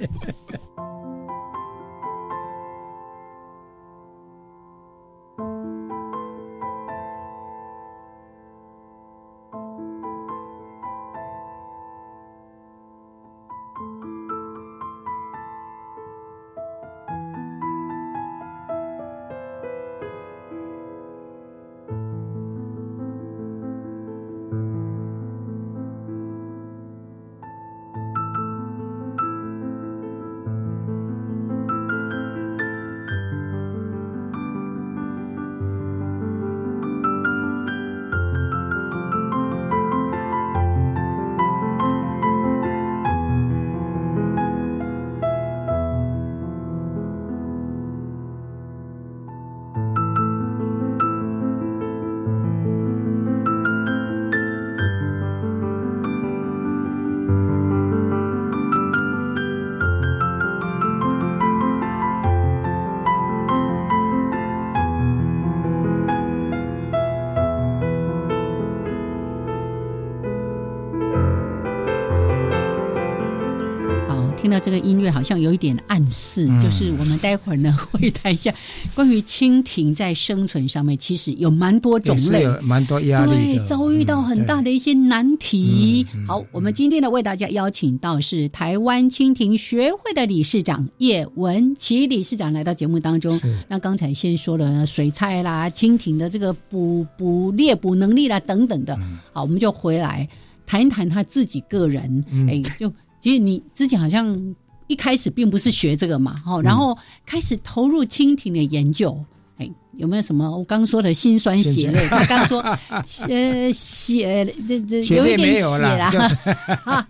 [74.62, 78.54] 这个音乐好像有一点暗示，就是我们待会儿呢会谈一下
[78.94, 86.06] 关于蜻蜓在生存上面，其实有蛮多种类，蛮多压力，对，遭遇到很大的一些难题。
[86.28, 93.40] 好，我们今天呢为大家邀请到是台湾蜻蜓学会的理事长叶文琪理事长来到节目当中。
[93.68, 98.96] 那刚才先说了水菜啦、蜻蜓的这个捕捕猎捕能力啦等等的，
[99.34, 100.28] 好，我们就回来
[100.68, 102.92] 谈一谈他自己个人，哎，就。
[103.22, 104.56] 其实你之前好像
[104.88, 109.18] 一开始并不是学这个嘛，哈，然后开始投入蜻蜓的研究，
[109.58, 112.06] 哎，有没有什么我刚说的心酸血泪？
[112.08, 112.60] 他刚说，
[113.30, 116.12] 呃，血这这有一点血啦，
[116.84, 117.08] 啊，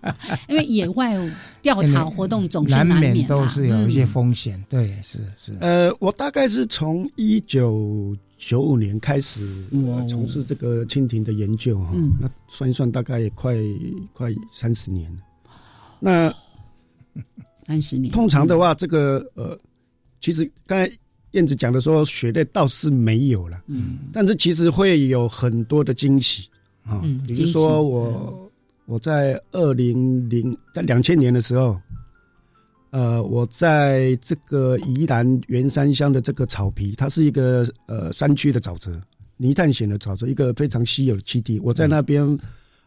[0.48, 1.16] 因为野外
[1.62, 5.56] 调查活动总是难免都是有一些风险，对，是是。
[5.60, 9.66] 呃，我大概是从一九九五年开始
[10.08, 11.90] 从事这个蜻蜓的研究，哈，
[12.20, 13.56] 那算一算大概也快
[14.12, 15.18] 快三十年了。
[16.04, 16.34] 那
[17.62, 19.56] 三十年，通常的话，这个呃，
[20.20, 20.90] 其实刚才
[21.30, 26.48] 燕子讲的说血泪倒是没有了，嗯，但是其实会有很多的惊喜
[26.84, 28.50] 啊，比如说我
[28.86, 31.80] 我在二零零在两千年的时候，
[32.90, 39.00] 呃，我在这个宜兰员山乡的这个草皮，它是一个呃山区的沼泽，
[39.36, 42.26] 泥炭险的沼泽，一个非常稀有的基地，我在那边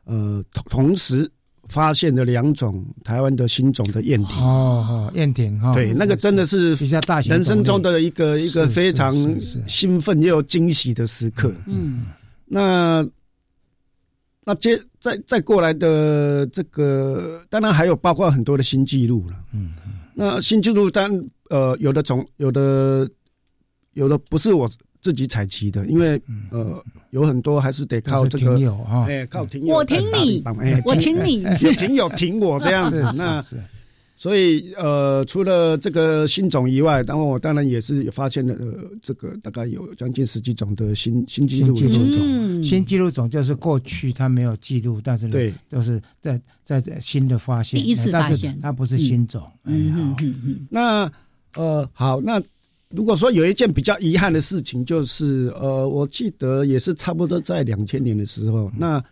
[0.04, 1.32] 呃同同时。
[1.68, 9.14] 发现了两种台湾的新种的燕蜓哦，燕蜓哈，对，那个真的是比较大型，人生中的一个一个非常
[9.68, 11.54] 兴奋又惊喜的时刻。
[11.66, 12.06] 嗯，
[12.46, 13.06] 那
[14.44, 19.36] 那接再再过来的这个，当然还有包括很多的新纪录了。
[19.52, 19.74] 嗯，
[20.14, 21.12] 那新纪录，但
[21.50, 23.10] 呃，有的种，有的
[23.94, 24.70] 有的不是我。
[25.06, 28.58] 自己采集的，因为呃有很多还是得靠这个，
[29.08, 30.42] 哎，靠听友，我挺你，
[30.84, 33.04] 我挺你，有听友挺我这样子。
[33.16, 33.40] 那
[34.18, 42.64] 所以呃，除了这个新种以外，当然后我当然也是发现了呃，这个大概有将近十几种的新新记录种。
[42.64, 49.44] 新记录种就是过去它没有记录，但是对，都是在在新的发现，第一次发现，它不是新种。
[49.66, 50.68] 嗯嗯嗯嗯。
[50.68, 51.12] 那
[51.54, 52.42] 呃，好，那
[52.90, 59.04] 如果说有一件比较遗憾的事情，就是呃，我记得也是差不多在两千年的时候，那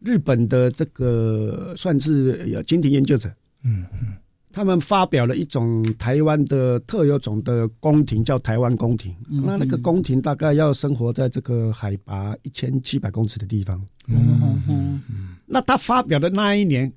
[0.00, 3.28] 日本的这个算是有精品研究者，
[3.62, 4.14] 嗯嗯。
[4.52, 9.14] 他们发表了一种台湾的特有种的宫廷，叫台湾宫廷。
[9.28, 13.78] 那那个宫廷大概要生活在这个海拔一千七百公尺的地方。
[14.06, 16.90] 嗯嗯那他发表的那一年，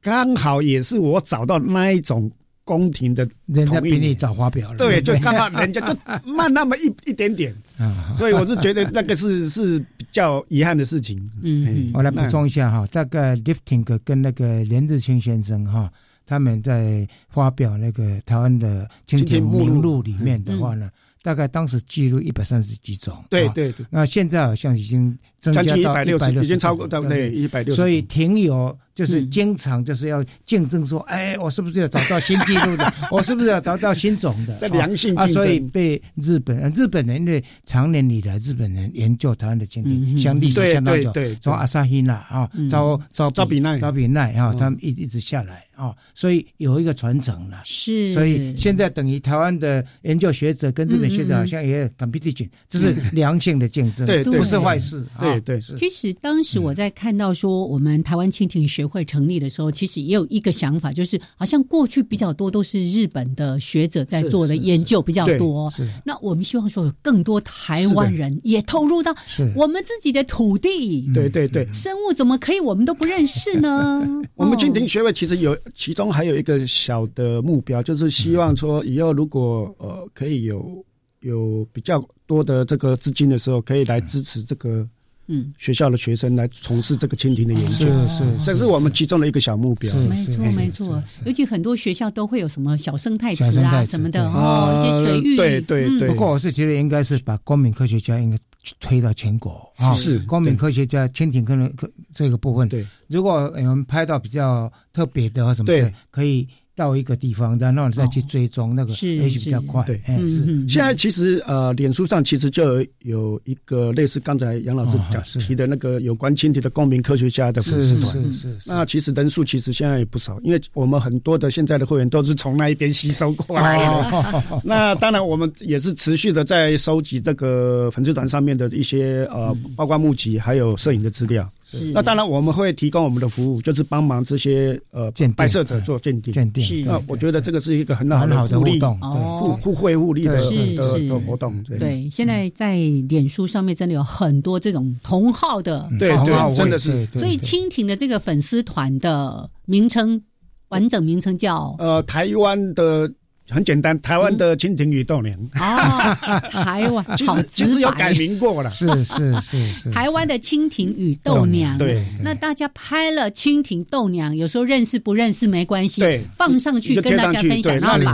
[0.00, 2.30] 刚好也是我找到那一种
[2.68, 4.76] 宫廷的，人家比你早发表了。
[4.76, 5.96] 对，就看到人家就
[6.26, 7.54] 慢那么一一点点。
[8.12, 11.18] 所以我是觉得那个是 是比较遗憾的事情。
[11.42, 15.90] 嗯，我来补充一下哈，大概 Lifting 跟那个连日清先生哈。
[16.26, 20.90] 他们在发表那个台湾的蜻蜓名录里面的话呢，
[21.22, 23.24] 大概当时记录一百三十几种。
[23.30, 23.86] 对对对。
[23.88, 27.30] 那现在好像已经增加到一百六十，已经超过对不对？
[27.30, 27.76] 一百六十。
[27.76, 28.78] 所以停有。
[28.98, 32.92] 就是经常就是要竞争，说，哎，我是不是要找到新纪录的？
[33.12, 34.58] 我是不是要找到新种的？
[34.58, 47.62] 在良性啊，所以被日本日本人因为常年以来日本人研究台湾的蜻蜓，像历史相当久，从阿萨希纳啊，招招招比奈招比奈啊，他们一一直下来啊，所以有一个传承了。
[47.64, 55.06] 是，所以现在等于台湾的研究学者跟日本学者好像也 competition，这是良性的竞争，对，不是坏事。
[55.20, 55.60] 对对。
[55.60, 58.87] 其实当时我在看到说我们台湾蜻蜓学。
[58.88, 65.70] 会成立的时候，其实也有一个想法，就是好像过去比较多都是日本的学者在做的研究比较多。
[65.70, 69.14] 是，那我们希望说有更多台湾人也投入到
[69.54, 71.08] 我们自己的土地。
[71.12, 74.04] 对对对，生物怎么可以我们都不认识呢？
[74.34, 80.84] 我们蜻蜓学会其实有，其中还有一个小的目标，就是希望说以后如果呃可以有
[81.20, 84.88] 有比较多的这个资金的时候，可以来支持这个。
[85.28, 89.94] 嗯，学校的学生来从事这个蜻蜓的研究，是是，这是我们其中的一个小目标。
[90.08, 95.36] 没错没错，尤其很多学校都会有什么小生态池啊什么的哦，一些水域。
[95.36, 96.08] 对对对。
[96.08, 98.38] 不过我是觉得应该是把公民科学家应该
[98.80, 101.72] 推到全国啊，是公民科学家蜻蜓可能
[102.12, 102.68] 这个部分。
[102.68, 106.48] 对，如果我们拍到比较特别的或什么的，可以。
[106.78, 109.82] 到一个地方，然后再去追踪那个，也许比较快。
[109.82, 110.46] 对，是。
[110.68, 118.12] 现在其实呃，脸书上其实就有一个类似刚才杨老师讲提的那个有关蜻蜓的公民科学家的粉丝团。
[118.12, 118.70] 是是是。
[118.70, 124.60] 那其实人数其实现在也不少，因为我们很多的现在的会员都是从那一边吸收过来的。
[124.62, 131.50] 那当然，我们也是持续的在收集这个粉丝团上面的一些呃，包括募集还有摄影的资料。
[131.92, 136.32] 那当然，我们会提供我们的服务，就是帮忙这些呃拍摄者做鉴定。
[136.32, 136.86] 鉴定。
[136.86, 140.36] 那我觉得这个是一个很好很好的互动，互互惠互利的
[140.74, 141.62] 的的活动。
[141.64, 142.76] 对，现在在
[143.08, 147.04] 脸书上面真的有很多这种同号的，对对，真的是。
[147.12, 150.22] 所以蜻蜓的这个粉丝团的名称，
[150.68, 153.10] 完整名称叫呃台湾的。
[153.50, 156.14] 很简单，台湾的蜻蜓与豆娘啊，
[156.50, 161.78] 台湾 其实其实有改名过了，是是是是，台湾的蜻蜓与豆娘。
[161.78, 168.12] 对，那大家拍了蜻蜓豆娘，有时候认识不认识没关系，对，放上去跟大家分享，然后把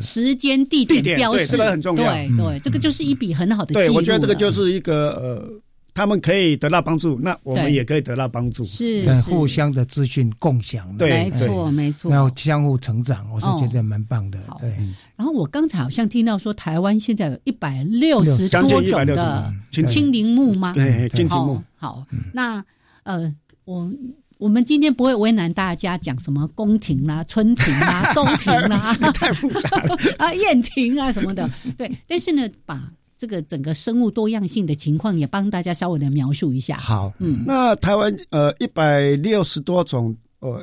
[0.00, 3.86] 时间地点标示，这个很重要，对对，这个就是一笔很好的记录。
[3.86, 5.62] 对，我觉得这个就是一个呃。
[5.94, 14.38] 他们可以得到帮助，那我们也可以得到帮助，是互相的资讯共享，对，没错没错，然后相互成长，我是觉得蛮棒的。
[14.58, 14.70] 对，
[15.16, 19.52] 然后我刚才好像听到说，台湾现在有一百六十多种的
[19.86, 20.72] 青林木吗？
[20.72, 21.62] 对，青林木。
[21.76, 22.64] 好，那
[23.02, 23.30] 呃，
[23.66, 23.92] 我
[24.38, 31.46] 我们今天不会为难大家讲什么宫廷啦、春庭啦、 冬庭啦，太复杂了啊，燕庭啊什么的。
[31.76, 32.90] 对，但是呢，把。
[33.22, 36.76] 这个整个生物多样性的情况也帮大家稍微的描述一下。
[36.76, 40.60] 好，嗯，那台湾呃一百六十多种呃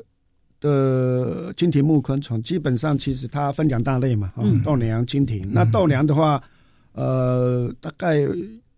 [0.60, 5.42] 的蜻蜓木昆虫，基本上其实它分两大类嘛，嗯，豆娘、蜻蜓。
[5.54, 6.44] 那豆娘的话，
[6.92, 8.28] 呃，大概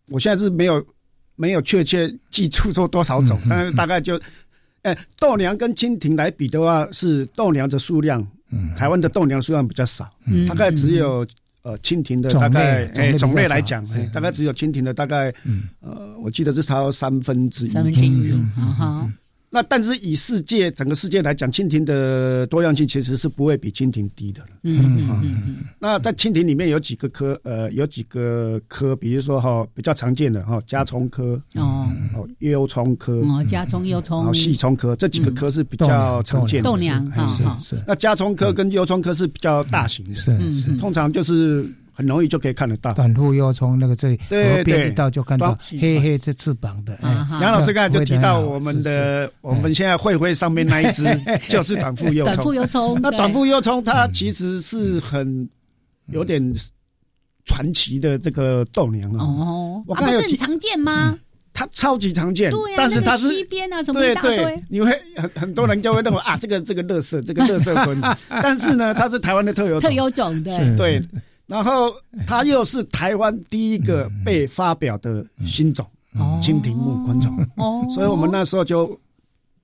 [0.09, 0.85] 我现在是没有
[1.35, 4.21] 没有确切记住说多少种，但是大概就，
[4.83, 8.21] 哎，豆娘跟蜻蜓来比的话，是豆娘的数量，
[8.51, 11.25] 嗯，台湾的豆娘数量比较少，嗯，大概只有。
[11.63, 15.33] 呃，蜻蜓的大概哎种类来讲，大概只有蜻蜓的大概，
[15.79, 17.69] 呃，我记得是超三分之一。
[17.69, 19.09] 三分之一，好好。
[19.53, 24.47] 那但是以世界整个世界来讲，蜻蜓的多样性其实是不会比蜻蜓低的了。
[24.63, 25.57] 嗯嗯嗯。
[25.77, 31.85] 那在蜻蜓里面有几个科，呃，有几个科，比如说哈比较常见的哈家虫科哦
[32.15, 36.69] 哦幼虫科哦家虫幼虫，然细虫科这几个科是比较常见的。
[36.69, 37.83] 豆娘哈是是。
[37.85, 41.69] 那家虫科跟幼虫科是比较大型的，是是，通常就是。
[41.93, 46.97] 很容易就可以看得到，短腹幼虫那个这河边一到就看到黑黑的翅膀的。
[47.41, 51.03] 杨老师刚才就提到我们的，我们现在会会上面那一只
[51.47, 52.33] 就是短腹幼虫。
[52.33, 55.47] 短腹幼虫，那短腹幼虫它其实是很
[56.07, 56.41] 有点
[57.45, 59.23] 传奇的这个豆娘啊。
[59.23, 61.17] 哦，它不是很常见吗？
[61.53, 71.03] 它超级常见，对但是它是西边啊什么一大堆，你会很很多人就会认为啊，这个这个乐色，这个乐色昆， 但是呢，它是台湾的特有特有种的，对。
[71.51, 71.93] 然后
[72.25, 75.85] 它又是台湾第一个被发表的新种
[76.41, 77.37] 蜻蜓目昆虫，
[77.89, 78.97] 所以我们那时候就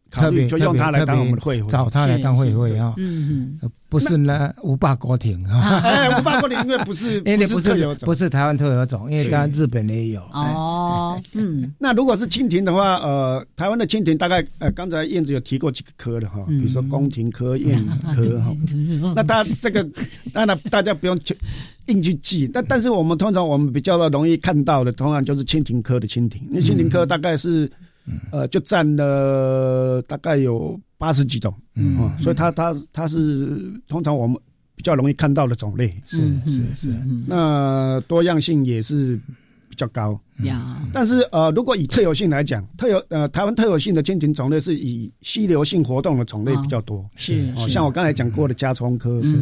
[0.10, 2.94] 考虑就用它来当我们的会找它来当会会啊。
[2.98, 3.72] 嗯嗯。
[3.90, 11.18] 不是那五霸国庭啊，哎，五霸国庭因为不是， 因为不是不是台湾特有种，因为当然日本也有哦。
[11.32, 17.82] 嗯，那如果是蜻蜓的话，呃，台湾的蜻蜓大概呃，刚才燕子有提过几个科的哈，比如说宫廷科、燕
[18.14, 18.54] 科哈。
[19.16, 19.82] 那大家这个
[20.34, 21.34] 当然大家不用去
[21.86, 27.72] 硬去记，但但是我们通常我们比较容易看到的，通常就是蜻蜓科的蜻蜓，因为蜻蜓科大概是
[28.32, 30.80] 呃，就占了大概有。
[31.00, 34.36] 八十几种，嗯，所以它它它是通常我们
[34.76, 36.96] 比较容易看到的种类，是是是，
[37.28, 39.16] 那多样性也是
[39.70, 40.20] 比较高。
[40.40, 40.82] 呀。
[40.92, 49.38] 但是呃，如果以特有性来讲，特有呃台湾特有性的蜻蜓种类是以溪流性活动的种类比较多，是像我刚才讲过的加虫科是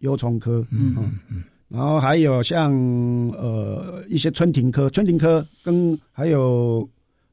[0.00, 0.94] 幼虫科，嗯
[1.30, 2.70] 嗯，然后还有像
[3.30, 6.86] 呃一些春庭科，春庭科跟还有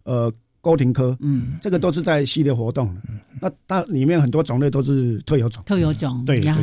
[0.04, 0.32] 呃。
[0.62, 2.94] 沟庭科，嗯，这个都是在系列活动，
[3.42, 6.54] 那它里面很多种类都是特有种，特有种，对对，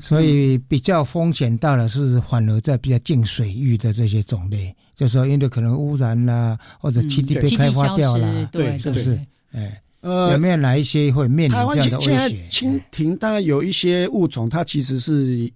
[0.00, 9.18] 所以比较风险大的是反而在比较近水域的这些种类，就是因为可能污染啦，或者栖地被开发掉了，对，是不是？
[9.50, 12.48] 哎，呃，有没有哪一些会面临这样的威胁？
[12.48, 15.50] 蜻蜓当然有一些物种，它其实是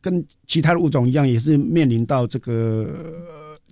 [0.00, 2.88] 跟其他的物种一样，也是面临到这个。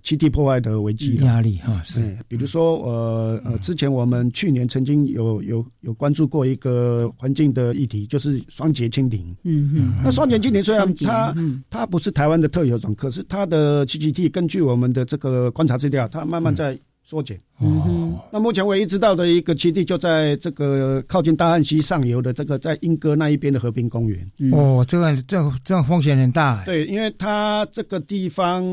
[0.03, 9.35] 栖地破坏的危机压力哈是，比如说呃呃，之前我们去年曾经有有有关注过一个环境的议题，就是双节蜻蜓。
[9.43, 11.35] 嗯嗯，那双节蜻蜓虽然它
[11.69, 17.37] 它不是台湾的特有种，可是它的栖息地根据我们的这个观察资料，它慢慢在缩减。
[17.59, 24.31] 嗯哼，那目前唯一知道的一个栖地就在这个靠近大汉溪上游的这个在莺歌那一边的和平公园。
[24.51, 26.63] 哦，这个这这样风险很大。
[26.63, 28.63] 对，因为它这个地方。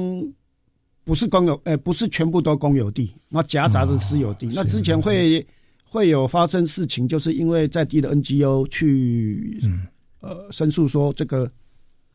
[1.07, 4.49] 不是公有，呃，不是全部都公有地，那夹杂着私有地。
[4.53, 5.47] 那之前会
[5.85, 9.63] 会有发生事情，就是因为在地的 NGO 去，
[10.21, 11.49] 呃，申诉说这个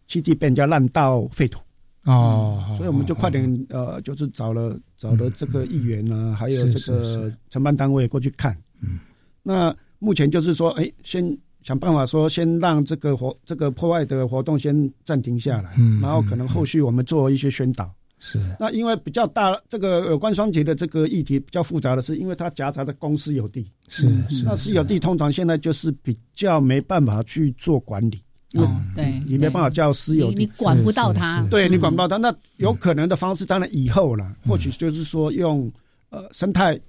[0.08, 1.62] 基地被人家滥盗废土。
[2.04, 8.54] 哦，所以我们就快点，呃，就是找了找了这个议员啊，还有这个承办单位过去看。
[8.82, 9.00] 嗯，
[9.42, 11.26] 那目前就是说，哎，先
[11.64, 17.90] 想办法说，先让这个活这个破坏的活动先暂停下来，然后可能后续我们做一些宣导。
[18.24, 28.22] 是，那因为比较大，这个有关双节的这个议题比较复杂的是，因为它夹杂的公司有地，是是，那私有地通常现在就是比较没办法去做管理，
[28.54, 35.70] 哦，对，你没办法叫私有地，你管不到它，对你管不到它，那有可能的方式，当然以后了，或许就是说用
[36.12, 36.80] 呃生态。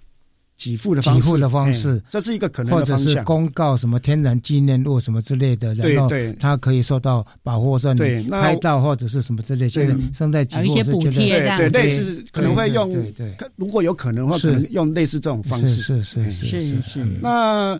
[0.56, 9.68] 给付的方式，给付的方式，这是一个可能或者是公告什么天然纪念物什么之类的，然后它可以受到保护，让你拍到或者是什么之类。
[9.68, 15.80] 现在生态给付是觉得对类似，可能会用对，如果有可能的话，可能用类似这种方式。
[15.80, 17.04] 是是是是是。
[17.20, 17.78] 那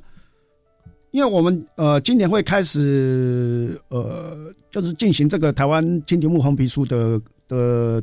[1.12, 4.36] 因为我们呃今年会开始呃
[4.70, 8.02] 就是进行这个台湾蜻蜓木红皮书的的。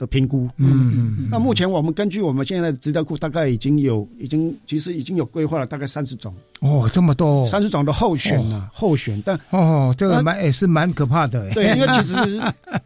[0.00, 6.34] 的评估，嗯嗯，那目前我们根据我们现在的资料库，大概已经有已经其实已经有规划了大概三十种。
[6.60, 7.46] 哦，这么多。
[7.46, 12.14] 三十种的候选呢，候选，但哦，这个蛮也是蛮可怕的，对，因为其实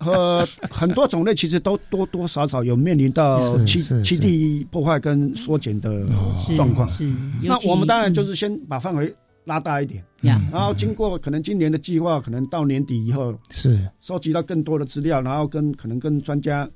[0.00, 6.04] 呃 很多种类其实都多多少少有面临到栖栖地破坏跟缩减的
[6.56, 7.04] 状况，是，
[7.40, 13.78] 那我们当然就是先把范围拉大一点，然后经过可能今年的计划，可能到年底以后是。
[14.00, 16.68] 收集到更多的资料，然后跟可能跟专家。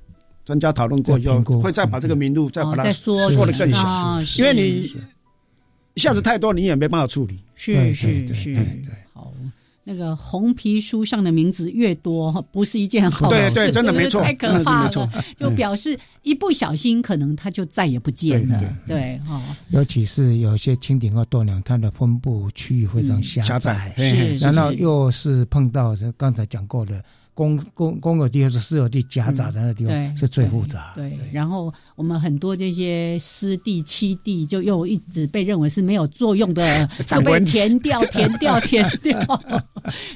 [0.49, 4.91] 专家讨论过以后，会再把这个名录再把它缩缩的更小，因为你
[5.93, 7.39] 一下子太多，你也没办法处理。
[7.55, 8.57] 是是是，
[9.13, 9.31] 好。
[9.85, 13.53] 那个红皮书上的名字越多，不是一件好事。
[13.53, 15.11] 对对，真的没 错，太可怕了。
[15.37, 18.59] 就表示一不小心，可能它就再也不见了。
[18.87, 27.05] 对哈，尤其是有些蜻蜓和豆娘，它的分布区域非常狭窄，是，然后又是碰到刚才讲过的。
[27.39, 30.93] 公公公有地或是私有地夹杂在那个地方是最复杂。
[30.97, 39.41] 对，然后我们很多这些湿地、栖地，就又一直被认为是没有作用的， 就被 填掉、填掉、填掉，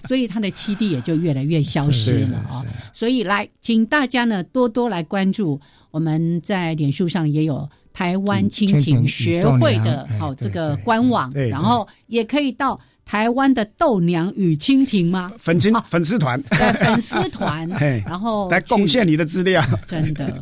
[0.08, 2.66] 所以它的栖地也就越来越消失了啊。
[2.92, 5.60] 所以来，请大家呢多多来关注，
[5.92, 12.80] 我们在脸书上也有台湾蜻蜓学会的哦这个官网，然后也可以到。
[13.12, 15.30] 台湾的豆娘与蜻蜓吗？
[15.36, 17.68] 粉青粉丝团，粉丝团，
[18.08, 19.62] 然后来贡献你的资料。
[19.86, 20.34] 真的，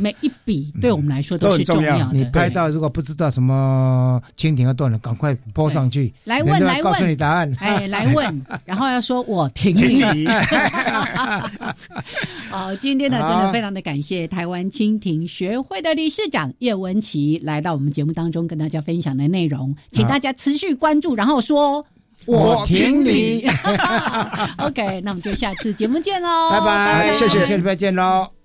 [0.00, 2.14] 每一笔对我们来说都是重要的。
[2.14, 7.54] 你拍到如果不知道什么蜻蜓和豆娘，赶快播上去，来问来问，告诉你答案。
[7.58, 10.02] 哎，来问， 然后要说我挺你。
[12.48, 21.84] 好，今天呢，真的非常的感谢台湾蜻蜓学会的理事长叶文琪来到我们节目当中，跟大家分享的内容，请大家持续关注，然后说。
[22.28, 23.48] 我挺你。
[24.58, 28.37] OK，那我们就下次节目见喽，拜拜，谢谢，下礼拜见喽。